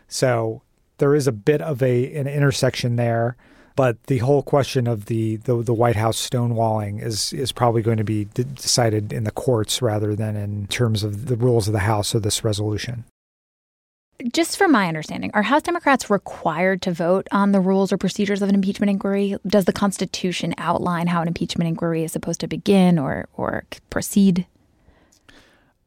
So 0.07 0.61
there 0.97 1.15
is 1.15 1.27
a 1.27 1.31
bit 1.31 1.61
of 1.61 1.81
a 1.81 2.13
an 2.15 2.27
intersection 2.27 2.95
there, 2.97 3.37
but 3.77 4.03
the 4.07 4.17
whole 4.17 4.41
question 4.41 4.87
of 4.87 5.05
the 5.05 5.37
the, 5.37 5.61
the 5.61 5.73
White 5.73 5.95
House 5.95 6.17
stonewalling 6.29 7.01
is 7.01 7.31
is 7.31 7.53
probably 7.53 7.81
going 7.81 7.97
to 7.97 8.03
be 8.03 8.25
decided 8.25 9.13
in 9.13 9.23
the 9.23 9.31
courts 9.31 9.81
rather 9.81 10.15
than 10.15 10.35
in 10.35 10.67
terms 10.67 11.03
of 11.03 11.27
the 11.27 11.37
rules 11.37 11.67
of 11.67 11.73
the 11.73 11.79
House 11.79 12.13
or 12.13 12.19
this 12.19 12.43
resolution. 12.43 13.05
Just 14.33 14.57
from 14.57 14.71
my 14.71 14.87
understanding, 14.87 15.29
are 15.35 15.43
House 15.43 15.61
Democrats 15.61 16.09
required 16.09 16.81
to 16.81 16.91
vote 16.91 17.27
on 17.31 17.51
the 17.51 17.61
rules 17.61 17.93
or 17.93 17.97
procedures 17.97 18.41
of 18.41 18.49
an 18.49 18.55
impeachment 18.55 18.89
inquiry? 18.89 19.37
Does 19.45 19.65
the 19.65 19.73
Constitution 19.73 20.55
outline 20.57 21.05
how 21.05 21.21
an 21.21 21.27
impeachment 21.27 21.67
inquiry 21.67 22.03
is 22.03 22.11
supposed 22.11 22.39
to 22.39 22.47
begin 22.47 22.97
or 22.97 23.29
or 23.37 23.65
proceed? 23.91 24.47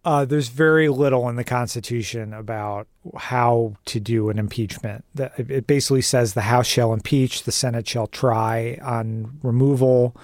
Uh, 0.03 0.25
there's 0.25 0.49
very 0.49 0.89
little 0.89 1.29
in 1.29 1.37
the 1.37 1.45
Constitution 1.45 2.33
about 2.33 2.89
how 3.19 3.75
to 3.85 4.01
do 4.01 4.31
an 4.31 4.39
impeachment. 4.39 5.05
It 5.15 5.67
basically 5.67 6.01
says 6.01 6.33
the 6.33 6.41
House 6.43 6.67
shall 6.67 6.95
impeach, 6.95 7.43
the 7.43 7.53
Senate 7.53 7.87
shall 7.87 8.07
try 8.07 8.79
on 8.83 9.39
removal, 9.43 10.17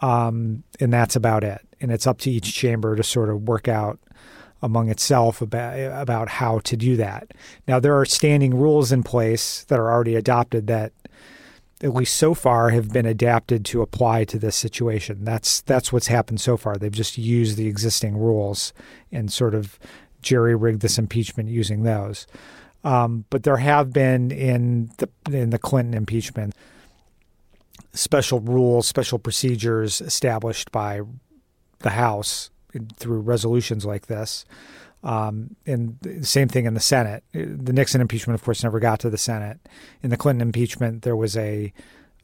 um, 0.00 0.62
and 0.78 0.92
that's 0.92 1.16
about 1.16 1.42
it. 1.42 1.60
And 1.80 1.90
it's 1.90 2.06
up 2.06 2.18
to 2.20 2.30
each 2.30 2.54
chamber 2.54 2.94
to 2.94 3.02
sort 3.02 3.28
of 3.28 3.48
work 3.48 3.66
out 3.66 3.98
among 4.62 4.88
itself 4.88 5.40
about 5.40 5.78
about 6.00 6.28
how 6.28 6.58
to 6.60 6.76
do 6.76 6.96
that. 6.96 7.32
Now 7.66 7.78
there 7.80 7.98
are 7.98 8.04
standing 8.04 8.56
rules 8.56 8.90
in 8.92 9.02
place 9.02 9.64
that 9.64 9.78
are 9.78 9.90
already 9.90 10.16
adopted 10.16 10.66
that 10.66 10.92
at 11.82 11.94
least 11.94 12.16
so 12.16 12.34
far 12.34 12.70
have 12.70 12.92
been 12.92 13.06
adapted 13.06 13.64
to 13.66 13.82
apply 13.82 14.24
to 14.24 14.38
this 14.38 14.56
situation. 14.56 15.24
That's 15.24 15.60
that's 15.60 15.92
what's 15.92 16.08
happened 16.08 16.40
so 16.40 16.56
far. 16.56 16.76
They've 16.76 16.90
just 16.90 17.18
used 17.18 17.56
the 17.56 17.68
existing 17.68 18.16
rules 18.16 18.72
and 19.12 19.32
sort 19.32 19.54
of 19.54 19.78
jerry 20.20 20.56
rigged 20.56 20.80
this 20.80 20.98
impeachment 20.98 21.48
using 21.48 21.84
those. 21.84 22.26
Um, 22.84 23.24
but 23.30 23.42
there 23.42 23.58
have 23.58 23.92
been 23.92 24.30
in 24.30 24.90
the 24.98 25.08
in 25.30 25.50
the 25.50 25.58
Clinton 25.58 25.94
impeachment 25.94 26.54
special 27.92 28.40
rules, 28.40 28.86
special 28.86 29.18
procedures 29.18 30.00
established 30.00 30.70
by 30.70 31.00
the 31.80 31.90
House 31.90 32.50
through 32.96 33.20
resolutions 33.20 33.84
like 33.84 34.06
this. 34.06 34.44
Um, 35.04 35.54
and 35.66 35.96
the 36.00 36.24
same 36.26 36.48
thing 36.48 36.64
in 36.64 36.74
the 36.74 36.80
Senate. 36.80 37.22
The 37.32 37.72
Nixon 37.72 38.00
impeachment, 38.00 38.34
of 38.34 38.44
course, 38.44 38.62
never 38.62 38.80
got 38.80 39.00
to 39.00 39.10
the 39.10 39.18
Senate. 39.18 39.58
In 40.02 40.10
the 40.10 40.16
Clinton 40.16 40.42
impeachment, 40.42 41.02
there 41.02 41.16
was 41.16 41.36
a 41.36 41.72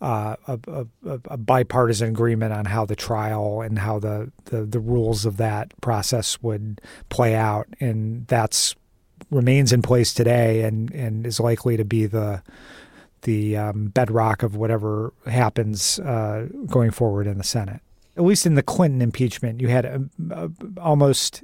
uh, 0.01 0.37
a, 0.49 0.59
a, 1.07 1.21
a, 1.31 1.37
bipartisan 1.39 2.09
agreement 2.09 2.53
on 2.53 2.67
how 2.67 2.85
the 2.85 2.97
trial 2.97 3.63
and 3.63 3.79
how 3.79 3.99
the, 3.99 4.31
the, 4.47 4.65
the 4.65 4.81
rules 4.81 5.25
of 5.25 5.39
that 5.39 5.73
process 5.81 6.43
would 6.43 6.81
play 7.09 7.35
out, 7.35 7.67
and 7.81 8.27
that's 8.27 8.75
remains 9.31 9.73
in 9.73 9.81
place 9.81 10.13
today 10.13 10.63
and, 10.63 10.93
and 10.93 11.27
is 11.27 11.41
likely 11.41 11.77
to 11.77 11.85
be 11.85 12.07
the 12.07 12.43
the 13.23 13.57
um, 13.57 13.87
bedrock 13.87 14.43
of 14.43 14.57
whatever 14.57 15.15
happens 15.27 15.99
uh, 16.01 16.47
going 16.67 16.91
forward 16.91 17.27
in 17.27 17.39
the 17.39 17.45
Senate 17.45 17.81
at 18.17 18.23
least 18.23 18.47
in 18.47 18.55
the 18.55 18.63
Clinton 18.63 19.03
impeachment, 19.03 19.61
you 19.61 19.69
had 19.69 19.85
a, 19.85 20.03
a, 20.31 20.51
almost 20.81 21.44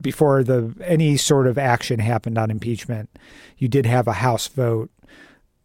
before 0.00 0.42
the 0.42 0.74
any 0.84 1.16
sort 1.16 1.46
of 1.46 1.58
action 1.58 2.00
happened 2.00 2.38
on 2.38 2.50
impeachment, 2.50 3.10
you 3.58 3.68
did 3.68 3.86
have 3.86 4.08
a 4.08 4.14
House 4.14 4.48
vote 4.48 4.90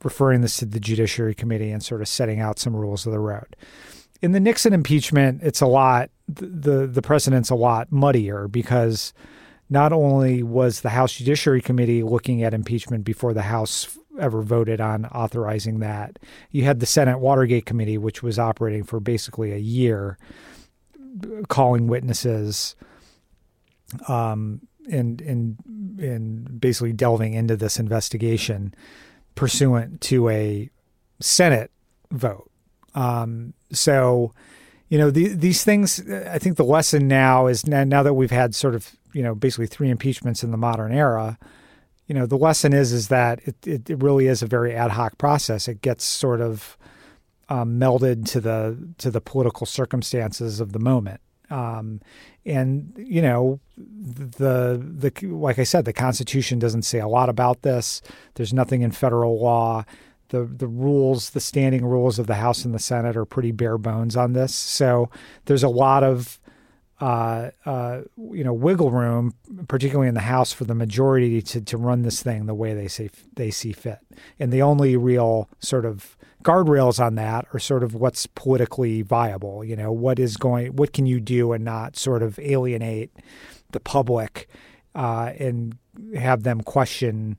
referring 0.04 0.42
this 0.42 0.58
to 0.58 0.66
the 0.66 0.80
Judiciary 0.80 1.34
Committee 1.34 1.72
and 1.72 1.84
sort 1.84 2.02
of 2.02 2.08
setting 2.08 2.40
out 2.40 2.60
some 2.60 2.76
rules 2.76 3.06
of 3.06 3.12
the 3.12 3.20
road. 3.20 3.56
In 4.22 4.32
the 4.32 4.40
Nixon 4.40 4.74
impeachment, 4.74 5.42
it's 5.44 5.62
a 5.62 5.68
lot 5.68 6.10
the 6.28 6.88
the 6.88 7.02
precedent's 7.02 7.50
a 7.50 7.56
lot 7.56 7.92
muddier 7.92 8.48
because 8.48 9.14
not 9.70 9.92
only 9.92 10.44
was 10.44 10.82
the 10.82 10.90
House 10.90 11.14
Judiciary 11.14 11.62
Committee 11.62 12.04
looking 12.04 12.44
at 12.44 12.54
impeachment 12.54 13.04
before 13.04 13.34
the 13.34 13.44
House 13.44 13.98
ever 14.20 14.42
voted 14.42 14.80
on 14.80 15.06
authorizing 15.08 15.80
that. 15.80 16.18
You 16.52 16.64
had 16.64 16.80
the 16.80 16.86
Senate 16.86 17.20
Watergate 17.20 17.66
Committee, 17.66 17.98
which 17.98 18.24
was 18.24 18.40
operating 18.40 18.84
for 18.84 19.00
basically 19.00 19.52
a 19.52 19.58
year, 19.58 20.18
calling 21.50 21.88
witnesses, 21.88 22.76
um, 24.08 24.62
and 24.92 25.22
and 25.22 25.58
and 26.00 26.60
basically 26.60 26.94
delving 26.94 27.34
into 27.34 27.56
this 27.56 27.80
investigation, 27.80 28.74
pursuant 29.36 30.02
to 30.02 30.30
a 30.30 30.70
Senate 31.20 31.72
vote. 32.12 32.50
Um, 32.94 33.54
so, 33.72 34.34
you 34.90 34.98
know, 34.98 35.10
the, 35.10 35.30
these 35.30 35.64
things. 35.64 36.02
I 36.10 36.40
think 36.40 36.58
the 36.58 36.64
lesson 36.64 37.08
now 37.08 37.48
is 37.48 37.66
now, 37.66 37.84
now 37.84 38.04
that 38.04 38.14
we've 38.14 38.32
had 38.32 38.56
sort 38.56 38.76
of 38.76 38.96
you 39.14 39.24
know 39.24 39.36
basically 39.36 39.68
three 39.68 39.90
impeachments 39.90 40.44
in 40.44 40.52
the 40.52 40.58
modern 40.58 40.92
era 40.92 41.38
you 42.08 42.14
know, 42.14 42.26
the 42.26 42.38
lesson 42.38 42.74
is 42.74 42.92
is 42.92 43.08
that 43.08 43.40
it, 43.46 43.56
it, 43.66 43.90
it 43.90 44.04
really 44.04 44.28
is 44.28 44.42
a 44.42 44.48
very 44.48 44.76
ad 44.76 44.92
hoc 44.92 45.18
process. 45.18 45.68
It 45.68 45.82
gets 45.82 46.04
sort 46.04 46.40
of 46.40 46.78
um, 47.50 47.80
melded 47.80 48.26
to 48.32 48.40
the 48.40 48.78
to 49.00 49.10
the 49.10 49.22
political 49.22 49.66
circumstances 49.66 50.60
of 50.60 50.72
the 50.72 50.80
moment. 50.80 51.22
Um, 51.56 52.02
and 52.46 52.94
you 52.98 53.22
know, 53.22 53.60
the 53.78 54.78
the 54.78 55.28
like 55.28 55.58
I 55.58 55.64
said, 55.64 55.86
the 55.86 55.94
Constitution 55.94 56.60
doesn't 56.60 56.84
say 56.84 57.00
a 57.00 57.08
lot 57.08 57.30
about 57.30 57.62
this. 57.62 58.02
There's 58.36 58.54
nothing 58.54 58.82
in 58.82 58.92
federal 58.92 59.40
law. 59.40 59.86
The 60.30 60.44
the 60.44 60.68
rules, 60.68 61.30
the 61.30 61.40
standing 61.40 61.86
rules 61.86 62.20
of 62.20 62.28
the 62.28 62.36
House 62.36 62.66
and 62.66 62.74
the 62.74 62.80
Senate 62.80 63.16
are 63.16 63.26
pretty 63.26 63.52
bare 63.52 63.78
bones 63.78 64.18
on 64.18 64.34
this. 64.34 64.54
So 64.54 65.10
there's 65.46 65.64
a 65.64 65.70
lot 65.70 66.04
of 66.04 66.40
uh, 67.00 67.52
uh, 67.66 68.02
you 68.18 68.44
know 68.44 68.54
wiggle 68.54 68.92
room, 68.92 69.34
particularly 69.70 70.10
in 70.10 70.14
the 70.14 70.22
House, 70.22 70.52
for 70.52 70.66
the 70.66 70.76
majority 70.76 71.42
to 71.42 71.62
to 71.62 71.78
run 71.78 72.02
this 72.02 72.22
thing 72.22 72.48
the 72.48 72.54
way 72.54 72.74
they 72.74 72.90
see 72.90 73.10
they 73.36 73.50
see 73.50 73.72
fit. 73.72 74.00
And 74.40 74.52
the 74.52 74.62
only 74.62 74.98
real 74.98 75.48
sort 75.60 75.86
of 75.86 76.18
guardrails 76.46 77.04
on 77.04 77.16
that 77.16 77.48
are 77.54 77.60
sort 77.60 77.84
of 77.84 77.96
what's 77.96 78.28
politically 78.28 79.02
viable. 79.02 79.66
You 79.66 79.76
know, 79.76 79.92
what 79.92 80.20
is 80.20 80.38
going, 80.38 80.76
what 80.76 80.94
can 80.94 81.06
you 81.06 81.20
do 81.20 81.52
and 81.52 81.66
not 81.66 81.98
sort 81.98 82.24
of 82.24 82.40
alienate 82.40 83.12
the 83.72 83.80
public 83.80 84.48
uh, 84.94 85.34
and 85.40 85.78
have 86.16 86.44
them 86.44 86.62
question 86.62 87.38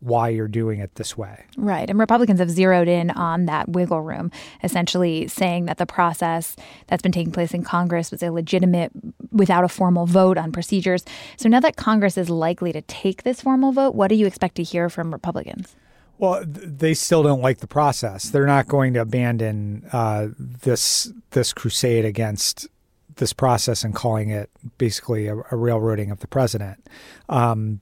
why 0.00 0.28
you're 0.28 0.48
doing 0.48 0.78
it 0.78 0.94
this 0.96 1.16
way. 1.16 1.44
Right. 1.56 1.88
And 1.88 1.98
Republicans 1.98 2.38
have 2.38 2.50
zeroed 2.50 2.86
in 2.86 3.10
on 3.10 3.46
that 3.46 3.70
wiggle 3.70 4.02
room, 4.02 4.30
essentially 4.62 5.26
saying 5.26 5.64
that 5.66 5.78
the 5.78 5.86
process 5.86 6.54
that's 6.86 7.02
been 7.02 7.12
taking 7.12 7.32
place 7.32 7.54
in 7.54 7.64
Congress 7.64 8.10
was 8.10 8.22
illegitimate 8.22 8.92
without 9.32 9.64
a 9.64 9.68
formal 9.68 10.06
vote 10.06 10.36
on 10.36 10.52
procedures. 10.52 11.04
So 11.38 11.48
now 11.48 11.60
that 11.60 11.76
Congress 11.76 12.18
is 12.18 12.28
likely 12.28 12.72
to 12.72 12.82
take 12.82 13.22
this 13.22 13.40
formal 13.40 13.72
vote, 13.72 13.94
what 13.94 14.08
do 14.08 14.14
you 14.14 14.26
expect 14.26 14.56
to 14.56 14.62
hear 14.62 14.90
from 14.90 15.12
Republicans? 15.12 15.74
Well, 16.18 16.42
they 16.46 16.94
still 16.94 17.22
don't 17.22 17.42
like 17.42 17.58
the 17.58 17.66
process. 17.66 18.30
They're 18.30 18.46
not 18.46 18.68
going 18.68 18.94
to 18.94 19.00
abandon 19.00 19.86
uh, 19.92 20.28
this 20.38 21.12
this 21.30 21.52
crusade 21.52 22.04
against 22.04 22.68
this 23.16 23.32
process 23.32 23.84
and 23.84 23.94
calling 23.94 24.30
it 24.30 24.50
basically 24.78 25.26
a, 25.26 25.36
a 25.50 25.56
railroading 25.56 26.10
of 26.10 26.20
the 26.20 26.26
president. 26.26 26.86
Um, 27.28 27.80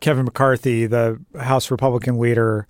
Kevin 0.00 0.24
McCarthy, 0.24 0.86
the 0.86 1.20
House 1.38 1.70
Republican 1.70 2.18
leader, 2.18 2.66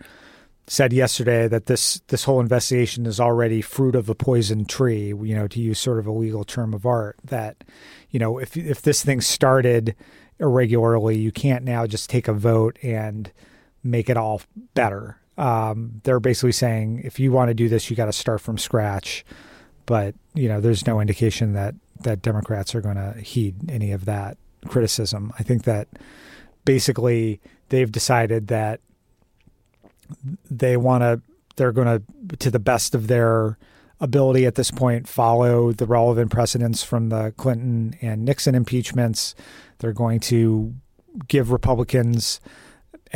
said 0.67 0.93
yesterday 0.93 1.47
that 1.49 1.67
this 1.67 2.01
this 2.09 2.25
whole 2.25 2.41
investigation 2.41 3.07
is 3.07 3.21
already 3.21 3.61
fruit 3.61 3.95
of 3.95 4.09
a 4.09 4.15
poisoned 4.15 4.69
tree. 4.69 5.09
You 5.09 5.35
know, 5.35 5.49
to 5.49 5.61
use 5.61 5.79
sort 5.79 5.99
of 5.99 6.07
a 6.07 6.13
legal 6.13 6.45
term 6.45 6.73
of 6.73 6.87
art. 6.87 7.17
That 7.25 7.63
you 8.11 8.19
know, 8.19 8.39
if 8.39 8.57
if 8.57 8.81
this 8.81 9.05
thing 9.05 9.21
started 9.21 9.95
irregularly, 10.39 11.19
you 11.19 11.33
can't 11.33 11.65
now 11.65 11.87
just 11.87 12.09
take 12.09 12.27
a 12.27 12.33
vote 12.33 12.79
and 12.83 13.31
make 13.91 14.11
it 14.11 14.17
all 14.17 14.43
better. 14.75 15.19
Um, 15.39 16.01
they're 16.05 16.21
basically 16.21 16.53
saying 16.53 17.03
if 17.05 17.21
you 17.21 17.33
want 17.33 17.49
to 17.49 17.55
do 17.55 17.69
this, 17.69 17.91
you 17.91 17.97
got 17.97 18.07
to 18.07 18.13
start 18.13 18.41
from 18.41 18.59
scratch. 18.59 19.25
But 19.85 20.15
you 20.35 20.49
know, 20.49 20.61
there's 20.61 20.87
no 20.87 21.01
indication 21.01 21.53
that 21.53 21.75
that 22.01 22.23
Democrats 22.23 22.75
are 22.75 22.81
going 22.81 22.97
to 22.97 23.21
heed 23.21 23.71
any 23.71 23.93
of 23.93 24.05
that 24.05 24.37
criticism. 24.67 25.33
I 25.39 25.43
think 25.43 25.65
that 25.65 25.89
basically 26.65 27.41
they've 27.69 27.91
decided 27.91 28.49
that 28.49 28.81
they 30.51 30.77
want 30.77 31.03
to 31.03 31.21
they're 31.57 31.73
going 31.73 32.03
to 32.29 32.37
to 32.37 32.51
the 32.51 32.59
best 32.59 32.95
of 32.95 33.07
their 33.07 33.59
ability 33.99 34.45
at 34.45 34.57
this 34.57 34.71
point 34.71 35.09
follow 35.09 35.73
the 35.73 35.87
relevant 35.87 36.31
precedents 36.31 36.83
from 36.83 37.09
the 37.09 37.33
Clinton 37.37 37.97
and 38.03 38.25
Nixon 38.25 38.55
impeachments. 38.55 39.35
They're 39.79 39.93
going 39.93 40.21
to 40.21 40.75
give 41.29 41.51
Republicans 41.51 42.41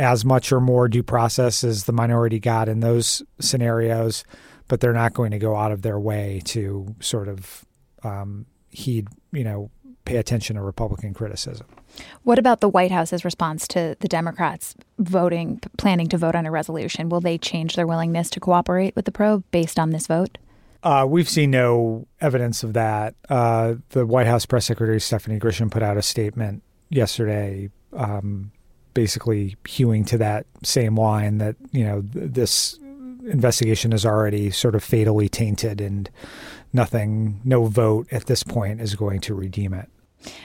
as 0.01 0.25
much 0.25 0.51
or 0.51 0.59
more 0.59 0.87
due 0.87 1.03
process 1.03 1.63
as 1.63 1.83
the 1.85 1.93
minority 1.93 2.39
got 2.39 2.67
in 2.67 2.79
those 2.79 3.21
scenarios, 3.39 4.23
but 4.67 4.79
they're 4.79 4.93
not 4.93 5.13
going 5.13 5.31
to 5.31 5.39
go 5.39 5.55
out 5.55 5.71
of 5.71 5.83
their 5.83 5.99
way 5.99 6.41
to 6.45 6.95
sort 6.99 7.27
of 7.27 7.65
um, 8.03 8.45
heed, 8.69 9.07
you 9.31 9.43
know, 9.43 9.69
pay 10.05 10.17
attention 10.17 10.55
to 10.55 10.61
Republican 10.61 11.13
criticism. 11.13 11.67
What 12.23 12.39
about 12.39 12.61
the 12.61 12.69
White 12.69 12.91
House's 12.91 13.23
response 13.23 13.67
to 13.69 13.95
the 13.99 14.07
Democrats 14.07 14.75
voting, 14.97 15.61
planning 15.77 16.07
to 16.09 16.17
vote 16.17 16.35
on 16.35 16.45
a 16.45 16.51
resolution? 16.51 17.09
Will 17.09 17.21
they 17.21 17.37
change 17.37 17.75
their 17.75 17.85
willingness 17.85 18.29
to 18.31 18.39
cooperate 18.39 18.95
with 18.95 19.05
the 19.05 19.11
probe 19.11 19.43
based 19.51 19.77
on 19.77 19.91
this 19.91 20.07
vote? 20.07 20.37
Uh, 20.83 21.05
we've 21.07 21.29
seen 21.29 21.51
no 21.51 22.07
evidence 22.19 22.63
of 22.63 22.73
that. 22.73 23.13
Uh, 23.29 23.75
the 23.89 24.05
White 24.05 24.25
House 24.25 24.47
press 24.47 24.65
secretary 24.65 24.99
Stephanie 24.99 25.39
Grisham 25.39 25.69
put 25.69 25.83
out 25.83 25.95
a 25.95 26.01
statement 26.01 26.63
yesterday, 26.89 27.69
um, 27.93 28.51
basically 28.93 29.55
hewing 29.67 30.05
to 30.05 30.17
that 30.17 30.45
same 30.63 30.95
line 30.97 31.37
that 31.39 31.55
you 31.71 31.83
know 31.83 32.01
th- 32.01 32.31
this 32.31 32.79
investigation 33.23 33.93
is 33.93 34.05
already 34.05 34.51
sort 34.51 34.75
of 34.75 34.83
fatally 34.83 35.29
tainted, 35.29 35.81
and 35.81 36.09
nothing, 36.73 37.41
no 37.43 37.65
vote 37.65 38.07
at 38.11 38.25
this 38.25 38.43
point 38.43 38.81
is 38.81 38.95
going 38.95 39.19
to 39.21 39.33
redeem 39.33 39.73
it. 39.73 39.89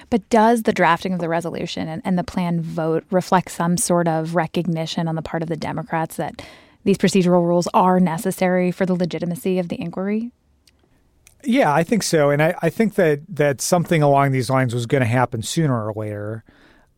But 0.08 0.28
does 0.30 0.62
the 0.62 0.72
drafting 0.72 1.12
of 1.12 1.20
the 1.20 1.28
resolution 1.28 1.88
and, 1.88 2.00
and 2.04 2.18
the 2.18 2.24
planned 2.24 2.62
vote 2.62 3.04
reflect 3.10 3.50
some 3.50 3.76
sort 3.76 4.08
of 4.08 4.34
recognition 4.34 5.06
on 5.08 5.16
the 5.16 5.22
part 5.22 5.42
of 5.42 5.48
the 5.48 5.56
Democrats 5.56 6.16
that 6.16 6.42
these 6.84 6.96
procedural 6.96 7.42
rules 7.42 7.68
are 7.74 8.00
necessary 8.00 8.70
for 8.70 8.86
the 8.86 8.94
legitimacy 8.94 9.58
of 9.58 9.68
the 9.68 9.80
inquiry? 9.80 10.30
Yeah, 11.44 11.72
I 11.72 11.82
think 11.82 12.02
so, 12.02 12.30
and 12.30 12.42
I, 12.42 12.54
I 12.62 12.70
think 12.70 12.94
that 12.94 13.20
that 13.28 13.60
something 13.60 14.02
along 14.02 14.32
these 14.32 14.50
lines 14.50 14.74
was 14.74 14.86
going 14.86 15.02
to 15.02 15.06
happen 15.06 15.42
sooner 15.42 15.86
or 15.86 15.92
later. 15.92 16.44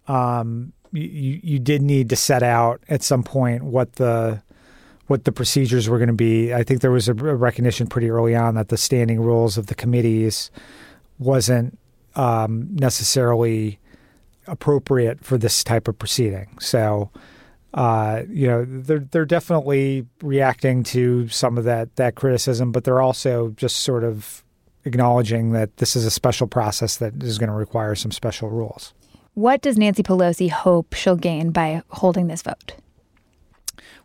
Um, 0.07 0.73
you 0.93 1.41
you 1.43 1.59
did 1.59 1.83
need 1.83 2.09
to 2.11 2.17
set 2.17 2.43
out 2.43 2.83
at 2.89 3.03
some 3.03 3.23
point 3.23 3.65
what 3.65 3.95
the 3.95 4.43
what 5.09 5.25
the 5.25 5.33
procedures 5.33 5.89
were 5.89 5.99
going 5.99 6.09
to 6.09 6.15
be. 6.15 6.53
I 6.53 6.63
think 6.63 6.81
there 6.81 6.91
was 6.91 7.09
a 7.09 7.15
recognition 7.15 7.87
pretty 7.87 8.11
early 8.11 8.37
on 8.37 8.55
that 8.55 8.69
the 8.69 8.77
standing 8.77 9.21
rules 9.21 9.57
of 9.57 9.67
the 9.67 9.75
committees 9.75 10.51
wasn't 11.19 11.79
um, 12.15 12.69
necessarily 12.75 13.79
appropriate 14.47 15.25
for 15.25 15.39
this 15.39 15.65
type 15.65 15.89
of 15.89 15.99
proceeding. 15.99 16.49
So, 16.61 17.11
uh, 17.75 18.23
you 18.29 18.47
know, 18.47 18.65
they're 18.67 19.07
they're 19.11 19.25
definitely 19.25 20.07
reacting 20.23 20.83
to 20.85 21.29
some 21.29 21.59
of 21.59 21.65
that 21.65 21.97
that 21.97 22.15
criticism, 22.15 22.73
but 22.73 22.85
they're 22.85 23.01
also 23.01 23.51
just 23.51 23.79
sort 23.79 24.05
of 24.05 24.45
acknowledging 24.85 25.53
that 25.53 25.77
this 25.79 25.97
is 25.97 26.05
a 26.05 26.11
special 26.11 26.47
process 26.47 26.97
that 26.99 27.23
is 27.23 27.39
going 27.39 27.51
to 27.51 27.57
require 27.57 27.95
some 27.95 28.13
special 28.13 28.49
rules. 28.49 28.95
What 29.39 29.63
does 29.63 29.79
Nancy 29.79 30.03
Pelosi 30.03 30.51
hope 30.51 30.95
she'll 30.95 31.15
gain 31.15 31.53
by 31.53 31.85
holding 31.91 32.27
this 32.27 32.43
vote? 32.43 32.75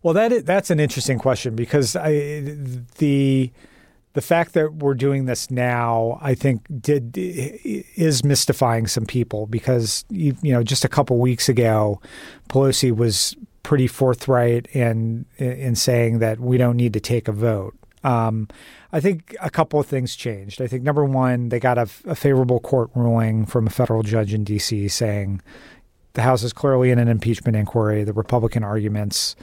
Well, 0.04 0.14
that 0.14 0.32
is, 0.32 0.44
that's 0.44 0.70
an 0.70 0.80
interesting 0.80 1.18
question 1.18 1.56
because 1.56 1.96
I, 1.96 2.44
the 3.00 3.52
the 4.14 4.22
fact 4.22 4.54
that 4.54 4.76
we're 4.76 4.94
doing 4.94 5.26
this 5.26 5.50
now, 5.50 6.20
I 6.22 6.36
think, 6.36 6.68
did 6.80 7.18
is 7.18 8.24
mystifying 8.24 8.86
some 8.86 9.08
people 9.08 9.48
because 9.48 10.06
you, 10.12 10.38
you 10.44 10.54
know 10.54 10.62
just 10.62 10.86
a 10.86 10.88
couple 10.88 11.18
weeks 11.18 11.50
ago, 11.50 12.00
Pelosi 12.50 12.96
was 12.96 13.36
pretty 13.64 13.88
forthright 13.88 14.68
in 14.68 15.26
in 15.40 15.74
saying 15.74 16.20
that 16.20 16.40
we 16.42 16.60
don't 16.60 16.78
need 16.78 16.94
to 16.94 17.00
take 17.00 17.28
a 17.28 17.32
vote. 17.32 17.74
Um, 18.04 18.50
I 18.94 19.00
think 19.00 19.36
a 19.42 19.50
couple 19.50 19.80
of 19.80 19.88
things 19.88 20.16
changed. 20.16 20.62
I 20.62 20.68
think 20.68 20.84
number 20.84 21.04
one, 21.04 21.50
they 21.50 21.60
got 21.60 21.80
a, 21.80 21.90
a 22.06 22.14
favorable 22.14 22.60
court 22.60 22.92
ruling 22.94 23.48
from 23.48 23.66
a 23.66 23.72
federal 23.72 24.04
judge 24.04 24.36
in 24.36 24.44
D.C. 24.44 24.88
saying 24.88 25.42
the 26.14 26.22
House 26.22 26.44
is 26.44 26.54
clearly 26.54 26.92
in 26.92 27.00
an 27.00 27.08
impeachment 27.08 27.58
inquiry. 27.58 28.04
The 28.04 28.14
Republican 28.14 28.64
arguments 28.64 29.36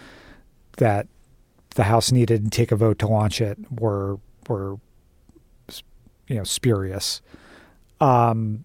that 0.77 1.09
the 1.75 1.83
House 1.83 2.13
needed 2.13 2.45
to 2.45 2.51
take 2.51 2.71
a 2.71 2.77
vote 2.77 3.01
to 3.01 3.09
launch 3.09 3.41
it 3.41 3.59
were 3.73 4.21
were 4.49 4.77
you 6.29 6.37
know 6.37 6.45
spurious. 6.45 7.21
Um, 8.01 8.65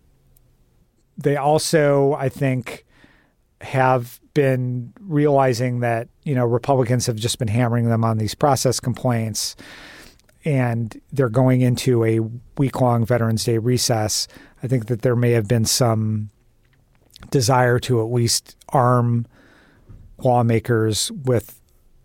they 1.17 1.35
also, 1.35 2.13
I 2.13 2.29
think, 2.29 2.85
have 3.61 4.19
been 4.35 4.93
realizing 5.01 5.79
that 5.79 6.09
you 6.23 6.35
know 6.35 6.45
Republicans 6.45 7.07
have 7.07 7.15
just 7.15 7.39
been 7.39 7.47
hammering 7.47 7.89
them 7.89 8.03
on 8.03 8.19
these 8.19 8.35
process 8.35 8.79
complaints, 8.79 9.55
and 10.45 11.01
they're 11.11 11.27
going 11.27 11.61
into 11.61 12.05
a 12.05 12.19
week 12.57 12.79
long 12.79 13.05
Veterans 13.05 13.43
Day 13.43 13.57
recess. 13.57 14.27
I 14.63 14.67
think 14.67 14.85
that 14.87 15.01
there 15.01 15.15
may 15.15 15.31
have 15.31 15.47
been 15.47 15.65
some 15.65 16.29
desire 17.31 17.79
to 17.79 18.01
at 18.01 18.11
least 18.11 18.55
arm 18.69 19.25
lawmakers 20.19 21.11
with 21.11 21.59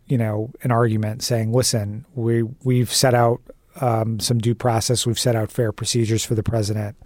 you 0.06 0.18
know 0.18 0.50
an 0.62 0.72
argument 0.72 1.22
saying, 1.22 1.52
"Listen, 1.52 2.06
we 2.14 2.42
we've 2.64 2.92
set 2.92 3.14
out 3.14 3.40
um, 3.80 4.18
some 4.18 4.38
due 4.38 4.54
process. 4.54 5.06
We've 5.06 5.18
set 5.18 5.36
out 5.36 5.52
fair 5.52 5.70
procedures 5.70 6.24
for 6.24 6.34
the 6.34 6.42
president. 6.42 6.96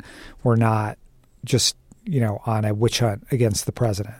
We're 0.44 0.56
not 0.56 0.98
just 1.44 1.76
you 2.04 2.20
know 2.20 2.40
on 2.46 2.64
a 2.64 2.72
witch 2.72 3.00
hunt 3.00 3.26
against 3.32 3.66
the 3.66 3.72
president." 3.72 4.16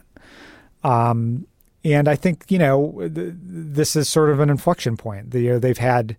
Um, 0.83 1.47
and 1.85 2.09
I 2.09 2.17
think 2.17 2.45
you 2.49 2.59
know 2.59 2.93
th- 2.99 3.35
this 3.37 3.95
is 3.95 4.09
sort 4.09 4.31
of 4.31 4.41
an 4.41 4.51
inflection 4.51 4.97
point. 4.97 5.31
The, 5.31 5.41
you 5.41 5.51
know, 5.51 5.59
they've 5.59 5.79
had 5.79 6.17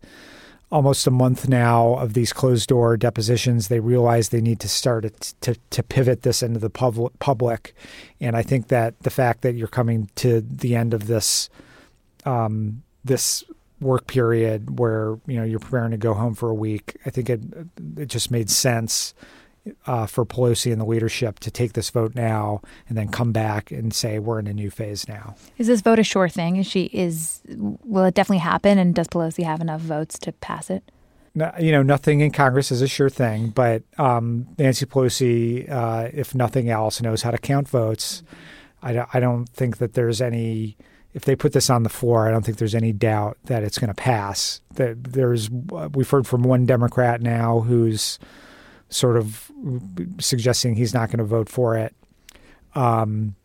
almost 0.72 1.08
a 1.08 1.12
month 1.12 1.48
now 1.48 1.96
of 1.96 2.14
these 2.14 2.34
closed 2.34 2.70
door 2.70 2.98
depositions. 2.98 3.68
They 3.68 3.80
realize 3.80 4.30
they 4.30 4.42
need 4.42 4.60
to 4.62 4.70
start 4.70 5.06
to, 5.42 5.56
to 5.70 5.84
pivot 5.84 6.24
this 6.24 6.42
into 6.42 6.60
the 6.60 6.70
public, 6.70 7.18
public. 7.20 7.76
And 8.20 8.36
I 8.36 8.42
think 8.42 8.68
that 8.70 9.00
the 9.02 9.10
fact 9.10 9.42
that 9.42 9.56
you're 9.56 9.68
coming 9.68 10.10
to 10.16 10.42
the 10.42 10.76
end 10.76 10.94
of 10.94 11.08
this 11.08 11.50
um, 12.26 12.82
this 13.04 13.44
work 13.82 14.08
period 14.08 14.80
where 14.80 15.20
you 15.28 15.38
know 15.38 15.44
you're 15.44 15.60
preparing 15.60 15.92
to 15.92 15.98
go 15.98 16.14
home 16.14 16.34
for 16.34 16.50
a 16.50 16.56
week, 16.56 16.98
I 17.06 17.10
think 17.10 17.30
it 17.30 17.42
it 17.98 18.08
just 18.08 18.32
made 18.32 18.50
sense 18.50 19.14
uh, 19.86 20.06
for 20.06 20.26
Pelosi 20.26 20.72
and 20.72 20.80
the 20.80 20.86
leadership 20.86 21.40
to 21.40 21.52
take 21.52 21.74
this 21.74 21.90
vote 21.90 22.16
now 22.16 22.62
and 22.88 22.98
then 22.98 23.10
come 23.10 23.32
back 23.32 23.72
and 23.72 23.94
say 23.94 24.20
we're 24.20 24.40
in 24.40 24.48
a 24.48 24.54
new 24.54 24.70
phase 24.70 25.08
now. 25.08 25.36
Is 25.58 25.68
this 25.68 25.82
vote 25.82 26.00
a 26.00 26.04
sure 26.04 26.30
thing? 26.30 26.58
Is 26.58 26.68
she 26.68 26.86
is 26.86 27.42
will 27.48 28.06
it 28.06 28.14
definitely 28.14 28.40
happen? 28.40 28.78
And 28.78 28.94
does 28.94 29.08
Pelosi 29.08 29.44
have 29.44 29.62
enough 29.62 29.82
votes 29.82 30.20
to 30.20 30.32
pass 30.32 30.70
it? 30.70 30.84
No, 31.34 31.52
you 31.60 31.72
know, 31.72 31.84
nothing 31.84 32.22
in 32.22 32.32
Congress 32.32 32.72
is 32.72 32.82
a 32.82 32.88
sure 32.88 33.10
thing, 33.10 33.50
but 33.50 33.84
um, 33.98 34.48
Nancy 34.58 34.86
Pelosi, 34.86 35.70
uh, 35.70 36.10
if 36.14 36.34
nothing 36.34 36.70
else, 36.70 37.02
knows 37.02 37.24
how 37.24 37.32
to 37.32 37.38
count 37.38 37.68
votes. 37.68 38.24
I, 38.82 39.06
I 39.14 39.20
don't 39.20 39.50
think 39.50 39.78
that 39.78 39.94
there's 39.94 40.22
any 40.22 40.78
if 41.16 41.24
they 41.24 41.36
put 41.36 41.54
this 41.54 41.70
on 41.70 41.84
the 41.84 41.90
floor, 41.90 42.28
I 42.28 42.32
don't 42.32 42.46
think 42.46 42.58
there's 42.58 42.76
any 42.76 42.92
doubt 42.92 43.38
that 43.46 43.64
it's 43.64 43.80
going 43.80 43.88
to 43.88 43.94
pass. 43.94 44.60
That 44.74 45.02
there's 45.02 45.50
we've 45.50 46.10
heard 46.10 46.28
from 46.28 46.44
one 46.44 46.66
Democrat 46.66 47.22
now 47.22 47.62
who's 47.62 48.20
sort 48.90 49.18
of 49.18 49.52
suggesting 50.20 50.76
he's 50.76 50.94
not 50.94 51.10
going 51.10 51.20
to 51.20 51.26
vote 51.26 51.50
for 51.50 51.76
it. 51.76 51.96
Um, 52.76 53.36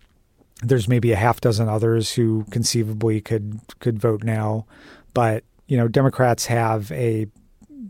there's 0.63 0.89
maybe 0.89 1.13
a 1.13 1.17
half 1.17 1.41
dozen 1.41 1.69
others 1.69 2.13
who 2.13 2.45
conceivably 2.51 3.21
could 3.21 3.61
could 3.79 3.99
vote 3.99 4.23
now, 4.23 4.67
but 5.15 5.45
you 5.67 5.77
know 5.77 5.89
Democrats 5.89 6.47
have 6.47 6.91
a 6.93 7.27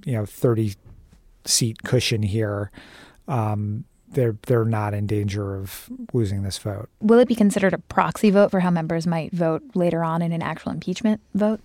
you 0.05 0.13
know 0.13 0.25
30 0.25 0.75
seat 1.45 1.83
cushion 1.83 2.23
here. 2.23 2.71
Um, 3.29 3.85
they're 4.09 4.37
they're 4.47 4.65
not 4.65 4.95
in 4.95 5.07
danger 5.07 5.57
of 5.57 5.89
losing 6.13 6.43
this 6.43 6.59
vote. 6.59 6.89
Will 7.01 7.19
it 7.19 7.29
be 7.29 7.35
considered 7.35 7.75
a 7.75 7.79
proxy 7.79 8.31
vote 8.31 8.51
for 8.51 8.61
how 8.61 8.71
members 8.71 9.07
might 9.07 9.33
vote 9.33 9.63
later 9.75 10.05
on 10.05 10.23
in 10.23 10.33
an 10.33 10.43
actual 10.43 10.73
impeachment 10.73 11.21
vote? 11.35 11.61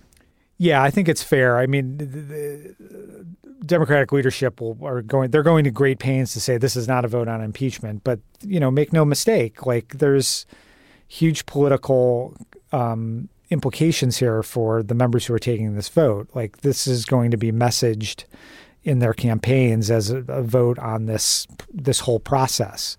Yeah, 0.58 0.82
I 0.82 0.90
think 0.90 1.10
it's 1.10 1.24
fair. 1.24 1.58
I 1.58 1.66
mean, 1.66 1.98
the, 1.98 2.06
the 2.06 2.76
Democratic 3.66 4.12
leadership 4.12 4.62
will 4.62 4.78
are 4.84 5.02
going. 5.02 5.32
They're 5.32 5.44
going 5.44 5.66
to 5.66 5.72
great 5.72 6.00
pains 6.00 6.34
to 6.34 6.40
say 6.40 6.58
this 6.58 6.76
is 6.76 6.88
not 6.88 7.04
a 7.04 7.08
vote 7.08 7.28
on 7.28 7.42
impeachment. 7.42 8.04
But 8.04 8.20
you 8.42 8.60
know, 8.60 8.72
make 8.72 8.94
no 8.94 9.04
mistake. 9.04 9.66
Like 9.66 9.98
there's 9.98 10.46
huge 11.08 11.46
political 11.46 12.36
um, 12.72 13.30
implications 13.50 14.18
here 14.18 14.44
for 14.44 14.82
the 14.82 14.96
members 14.96 15.26
who 15.26 15.34
are 15.34 15.40
taking 15.40 15.76
this 15.76 15.90
vote. 15.90 16.30
Like 16.34 16.58
this 16.58 16.88
is 16.88 17.06
going 17.06 17.32
to 17.32 17.38
be 17.38 17.52
messaged 17.52 18.24
in 18.84 19.00
their 19.00 19.14
campaigns 19.14 19.90
as 19.92 20.10
a, 20.10 20.18
a 20.28 20.42
vote 20.42 20.80
on 20.80 21.06
this 21.06 21.48
this 21.74 22.02
whole 22.02 22.20
process. 22.20 22.98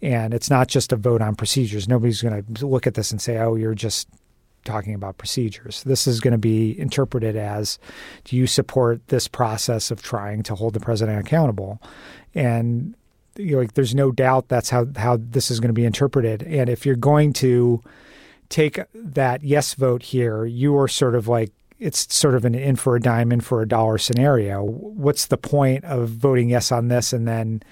And 0.00 0.32
it's 0.34 0.50
not 0.50 0.68
just 0.68 0.92
a 0.92 0.96
vote 0.96 1.22
on 1.22 1.34
procedures. 1.34 1.88
Nobody's 1.88 2.22
going 2.22 2.44
to 2.54 2.66
look 2.66 2.86
at 2.86 2.94
this 2.94 3.10
and 3.10 3.20
say, 3.20 3.38
"Oh, 3.38 3.56
you're 3.56 3.74
just 3.74 4.08
talking 4.64 4.94
about 4.94 5.18
procedures." 5.18 5.82
This 5.84 6.06
is 6.06 6.20
going 6.20 6.32
to 6.32 6.38
be 6.38 6.78
interpreted 6.78 7.36
as, 7.36 7.78
"Do 8.24 8.36
you 8.36 8.46
support 8.46 9.06
this 9.08 9.28
process 9.28 9.90
of 9.90 10.02
trying 10.02 10.42
to 10.44 10.54
hold 10.54 10.74
the 10.74 10.80
president 10.80 11.20
accountable?" 11.20 11.80
And 12.34 12.94
you 13.36 13.52
know, 13.52 13.58
like, 13.58 13.74
there's 13.74 13.94
no 13.94 14.12
doubt 14.12 14.48
that's 14.48 14.70
how 14.70 14.86
how 14.96 15.18
this 15.20 15.50
is 15.50 15.60
going 15.60 15.68
to 15.68 15.74
be 15.74 15.84
interpreted. 15.84 16.42
And 16.42 16.68
if 16.68 16.86
you're 16.86 16.96
going 16.96 17.32
to 17.34 17.82
take 18.48 18.78
that 18.94 19.42
yes 19.42 19.74
vote 19.74 20.02
here, 20.02 20.44
you 20.44 20.76
are 20.78 20.88
sort 20.88 21.14
of 21.14 21.28
like 21.28 21.52
it's 21.80 22.14
sort 22.14 22.34
of 22.34 22.44
an 22.44 22.54
in 22.54 22.76
for 22.76 22.96
a 22.96 23.00
dime, 23.00 23.32
in 23.32 23.40
for 23.40 23.60
a 23.60 23.68
dollar 23.68 23.98
scenario. 23.98 24.62
What's 24.62 25.26
the 25.26 25.36
point 25.36 25.84
of 25.84 26.08
voting 26.08 26.50
yes 26.50 26.70
on 26.70 26.88
this 26.88 27.12
and 27.12 27.26
then 27.26 27.62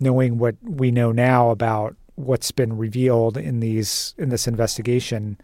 knowing 0.00 0.38
what 0.38 0.56
we 0.62 0.90
know 0.90 1.12
now 1.12 1.50
about 1.50 1.94
what's 2.16 2.50
been 2.50 2.76
revealed 2.76 3.36
in 3.36 3.60
these 3.60 4.14
in 4.18 4.30
this 4.30 4.48
investigation? 4.48 5.36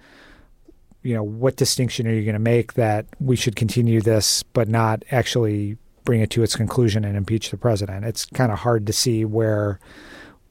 You 1.03 1.15
know, 1.15 1.23
what 1.23 1.57
distinction 1.57 2.07
are 2.07 2.13
you 2.13 2.25
going 2.25 2.35
to 2.35 2.39
make 2.41 2.75
that 2.75 3.07
we 3.21 3.37
should 3.37 3.57
continue 3.57 4.01
this 4.01 4.43
but 4.43 4.69
not 4.69 5.05
actually 5.11 5.77
bring 6.05 6.21
it 6.21 6.31
to 6.31 6.43
its 6.43 6.57
conclusion 6.57 7.05
and 7.05 7.17
impeach 7.17 7.51
the 7.51 7.57
president? 7.57 8.05
It's 8.05 8.25
kind 8.25 8.51
of 8.53 8.59
hard 8.59 8.87
to 8.87 8.93
see 8.93 9.25
where 9.25 9.79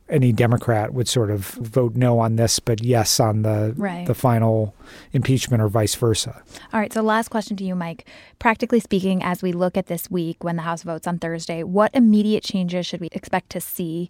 any 0.10 0.31
Democrat 0.31 0.93
would 0.93 1.07
sort 1.10 1.29
of 1.29 1.41
vote 1.45 1.95
no 1.95 2.19
on 2.19 2.38
this, 2.38 2.60
but 2.60 2.81
yes 2.81 3.19
on 3.19 3.41
the 3.41 3.73
Right. 3.75 4.07
the 4.07 4.13
final 4.15 4.73
impeachment 5.12 5.62
or 5.62 5.67
vice 5.67 5.95
versa. 5.95 6.41
All 6.71 6.79
right, 6.79 6.93
so 6.93 7.01
last 7.01 7.27
question 7.27 7.57
to 7.57 7.65
you, 7.65 7.75
Mike. 7.75 8.07
Practically 8.39 8.79
speaking, 8.79 9.21
as 9.21 9.41
we 9.41 9.51
look 9.51 9.75
at 9.75 9.88
this 9.88 10.10
week 10.10 10.45
when 10.45 10.55
the 10.55 10.62
House 10.62 10.83
votes 10.83 11.07
on 11.07 11.19
Thursday, 11.19 11.62
what 11.62 11.91
immediate 11.93 12.43
changes 12.43 12.86
should 12.86 13.01
we 13.01 13.10
expect 13.12 13.49
to 13.49 13.60
see 13.60 14.10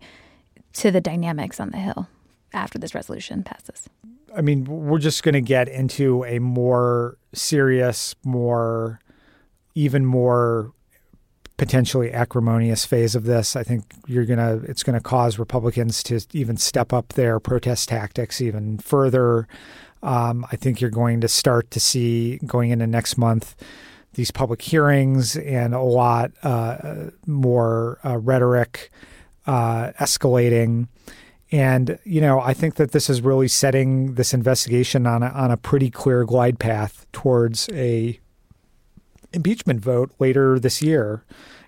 to 0.73 0.91
the 0.91 1.01
dynamics 1.01 1.59
on 1.59 1.71
the 1.71 1.77
Hill 1.77 2.07
after 2.53 2.77
this 2.77 2.93
resolution 2.93 3.41
passes? 3.41 3.89
I 4.35 4.41
mean, 4.41 4.65
we're 4.65 4.99
just 4.99 5.23
going 5.23 5.33
to 5.33 5.41
get 5.41 5.67
into 5.67 6.23
a 6.25 6.39
more 6.39 7.17
serious, 7.33 8.15
more, 8.23 8.99
even 9.75 10.05
more 10.05 10.73
potentially 11.57 12.13
acrimonious 12.13 12.85
phase 12.85 13.15
of 13.15 13.23
this. 13.23 13.55
I 13.55 13.63
think 13.63 13.83
you're 14.05 14.25
going 14.25 14.37
to, 14.37 14.69
it's 14.69 14.83
going 14.83 14.97
to 14.97 15.03
cause 15.03 15.39
Republicans 15.39 16.03
to 16.03 16.21
even 16.33 16.55
step 16.57 16.93
up 16.93 17.09
their 17.09 17.39
protest 17.39 17.89
tactics 17.89 18.41
even 18.41 18.77
further. 18.77 19.47
Um, 20.03 20.45
I 20.51 20.55
think 20.55 20.79
you're 20.79 20.91
going 20.91 21.21
to 21.21 21.27
start 21.27 21.71
to 21.71 21.79
see 21.79 22.37
going 22.45 22.69
into 22.69 22.85
next 22.85 23.17
month 23.17 23.55
these 24.13 24.31
public 24.31 24.61
hearings 24.61 25.35
and 25.35 25.73
a 25.73 25.81
lot 25.81 26.31
uh, 26.43 27.11
more 27.25 27.99
uh, 28.05 28.17
rhetoric 28.17 28.91
uh, 29.45 29.91
escalating. 29.99 30.87
And 31.51 31.97
you 32.03 32.19
know, 32.21 32.39
I 32.41 32.53
think 32.53 32.75
that 32.75 32.91
this 32.91 33.09
is 33.09 33.21
really 33.21 33.47
setting 33.47 34.15
this 34.15 34.33
investigation 34.33 35.07
on 35.07 35.23
a, 35.23 35.27
on 35.27 35.51
a 35.51 35.57
pretty 35.57 35.89
clear 35.89 36.25
glide 36.25 36.59
path 36.59 37.05
towards 37.11 37.69
a 37.71 38.19
impeachment 39.33 39.79
vote 39.79 40.11
later 40.19 40.59
this 40.59 40.81
year. 40.81 41.23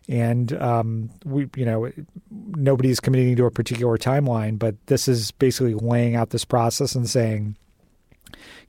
And 0.08 0.54
um, 0.54 1.12
we, 1.24 1.50
you 1.56 1.66
know, 1.66 1.92
nobody's 2.32 3.00
committing 3.00 3.36
to 3.36 3.46
a 3.46 3.52
particular 3.52 3.98
timeline, 3.98 4.58
but 4.58 4.76
this 4.88 5.08
is 5.08 5.32
basically 5.32 5.76
laying 5.76 6.16
out 6.16 6.32
this 6.32 6.46
process 6.46 6.96
and 6.96 7.08
saying, 7.08 7.56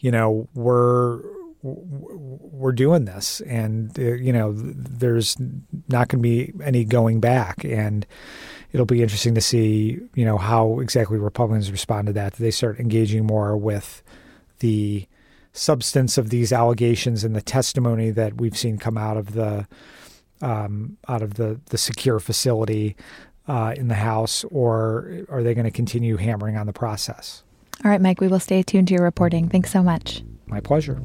you 0.00 0.10
know, 0.10 0.48
we're 0.54 1.22
we're 1.62 2.72
doing 2.72 3.04
this, 3.04 3.40
and 3.42 3.96
uh, 3.98 4.02
you 4.02 4.32
know, 4.32 4.52
there's 4.54 5.36
not 5.88 6.08
going 6.08 6.22
to 6.22 6.22
be 6.22 6.52
any 6.62 6.84
going 6.84 7.20
back, 7.20 7.64
and 7.64 8.06
it'll 8.72 8.86
be 8.86 9.02
interesting 9.02 9.34
to 9.34 9.40
see, 9.40 9.98
you 10.14 10.24
know, 10.24 10.38
how 10.38 10.80
exactly 10.80 11.18
Republicans 11.18 11.70
respond 11.70 12.06
to 12.06 12.12
that. 12.14 12.36
Do 12.36 12.42
they 12.42 12.50
start 12.50 12.80
engaging 12.80 13.26
more 13.26 13.56
with 13.56 14.02
the 14.60 15.06
substance 15.52 16.16
of 16.16 16.30
these 16.30 16.52
allegations 16.52 17.24
and 17.24 17.34
the 17.34 17.42
testimony 17.42 18.10
that 18.10 18.40
we've 18.40 18.56
seen 18.56 18.78
come 18.78 18.96
out 18.96 19.16
of 19.16 19.32
the 19.32 19.66
um, 20.40 20.96
out 21.08 21.22
of 21.22 21.34
the 21.34 21.60
the 21.66 21.78
secure 21.78 22.20
facility 22.20 22.96
uh, 23.48 23.74
in 23.76 23.88
the 23.88 23.96
House, 23.96 24.44
or 24.44 25.26
are 25.28 25.42
they 25.42 25.54
going 25.54 25.64
to 25.64 25.70
continue 25.70 26.16
hammering 26.16 26.56
on 26.56 26.66
the 26.66 26.72
process? 26.72 27.42
All 27.84 27.90
right, 27.90 28.00
Mike, 28.00 28.20
we 28.20 28.28
will 28.28 28.40
stay 28.40 28.62
tuned 28.62 28.88
to 28.88 28.94
your 28.94 29.02
reporting. 29.02 29.48
Thanks 29.48 29.70
so 29.70 29.82
much. 29.82 30.22
My 30.46 30.60
pleasure. 30.60 31.00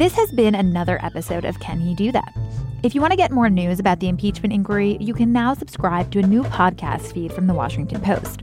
This 0.00 0.14
has 0.14 0.32
been 0.32 0.54
another 0.54 0.98
episode 1.04 1.44
of 1.44 1.60
Can 1.60 1.78
He 1.78 1.94
Do 1.94 2.10
That? 2.10 2.34
If 2.82 2.94
you 2.94 3.02
want 3.02 3.10
to 3.10 3.18
get 3.18 3.32
more 3.32 3.50
news 3.50 3.78
about 3.78 4.00
the 4.00 4.08
impeachment 4.08 4.50
inquiry, 4.50 4.96
you 4.98 5.12
can 5.12 5.30
now 5.30 5.52
subscribe 5.52 6.10
to 6.12 6.20
a 6.20 6.26
new 6.26 6.42
podcast 6.42 7.12
feed 7.12 7.34
from 7.34 7.46
the 7.46 7.52
Washington 7.52 8.00
Post. 8.00 8.42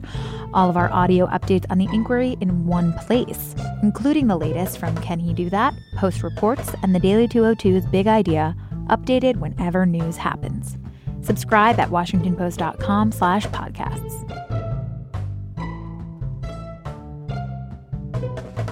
All 0.54 0.70
of 0.70 0.78
our 0.78 0.92
audio 0.92 1.26
updates 1.26 1.66
on 1.72 1.80
the 1.80 1.90
inquiry 1.92 2.38
in 2.42 2.68
one 2.68 2.94
place, 2.94 3.56
including 3.82 4.28
the 4.28 4.38
latest 4.38 4.78
from 4.78 4.96
Can 4.98 5.18
He 5.18 5.34
Do 5.34 5.50
That, 5.50 5.74
Post 5.96 6.22
Reports, 6.22 6.76
and 6.84 6.94
the 6.94 7.00
Daily 7.00 7.28
202's 7.28 7.88
Big 7.88 8.06
Idea, 8.06 8.56
updated 8.92 9.38
whenever 9.38 9.88
news 9.88 10.16
happens. 10.16 10.78
Subscribe 11.24 11.80
at 11.80 11.90
washingtonpost.com 11.90 13.14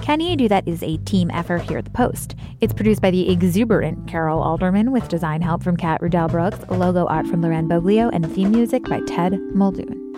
Can 0.06 0.20
You 0.20 0.36
Do 0.36 0.46
That 0.46 0.68
is 0.68 0.84
a 0.84 0.98
team 0.98 1.32
effort 1.32 1.62
here 1.62 1.78
at 1.78 1.84
the 1.84 1.90
Post. 1.90 2.36
It's 2.60 2.72
produced 2.72 3.02
by 3.02 3.10
the 3.10 3.28
exuberant 3.28 4.06
Carol 4.06 4.40
Alderman 4.40 4.92
with 4.92 5.08
design 5.08 5.42
help 5.42 5.64
from 5.64 5.76
Kat 5.76 6.00
Rudell 6.00 6.30
Brooks, 6.30 6.60
logo 6.70 7.06
art 7.06 7.26
from 7.26 7.42
Loren 7.42 7.68
Boglio, 7.68 8.08
and 8.12 8.32
theme 8.32 8.52
music 8.52 8.84
by 8.84 9.00
Ted 9.00 9.32
Muldoon. 9.52 10.15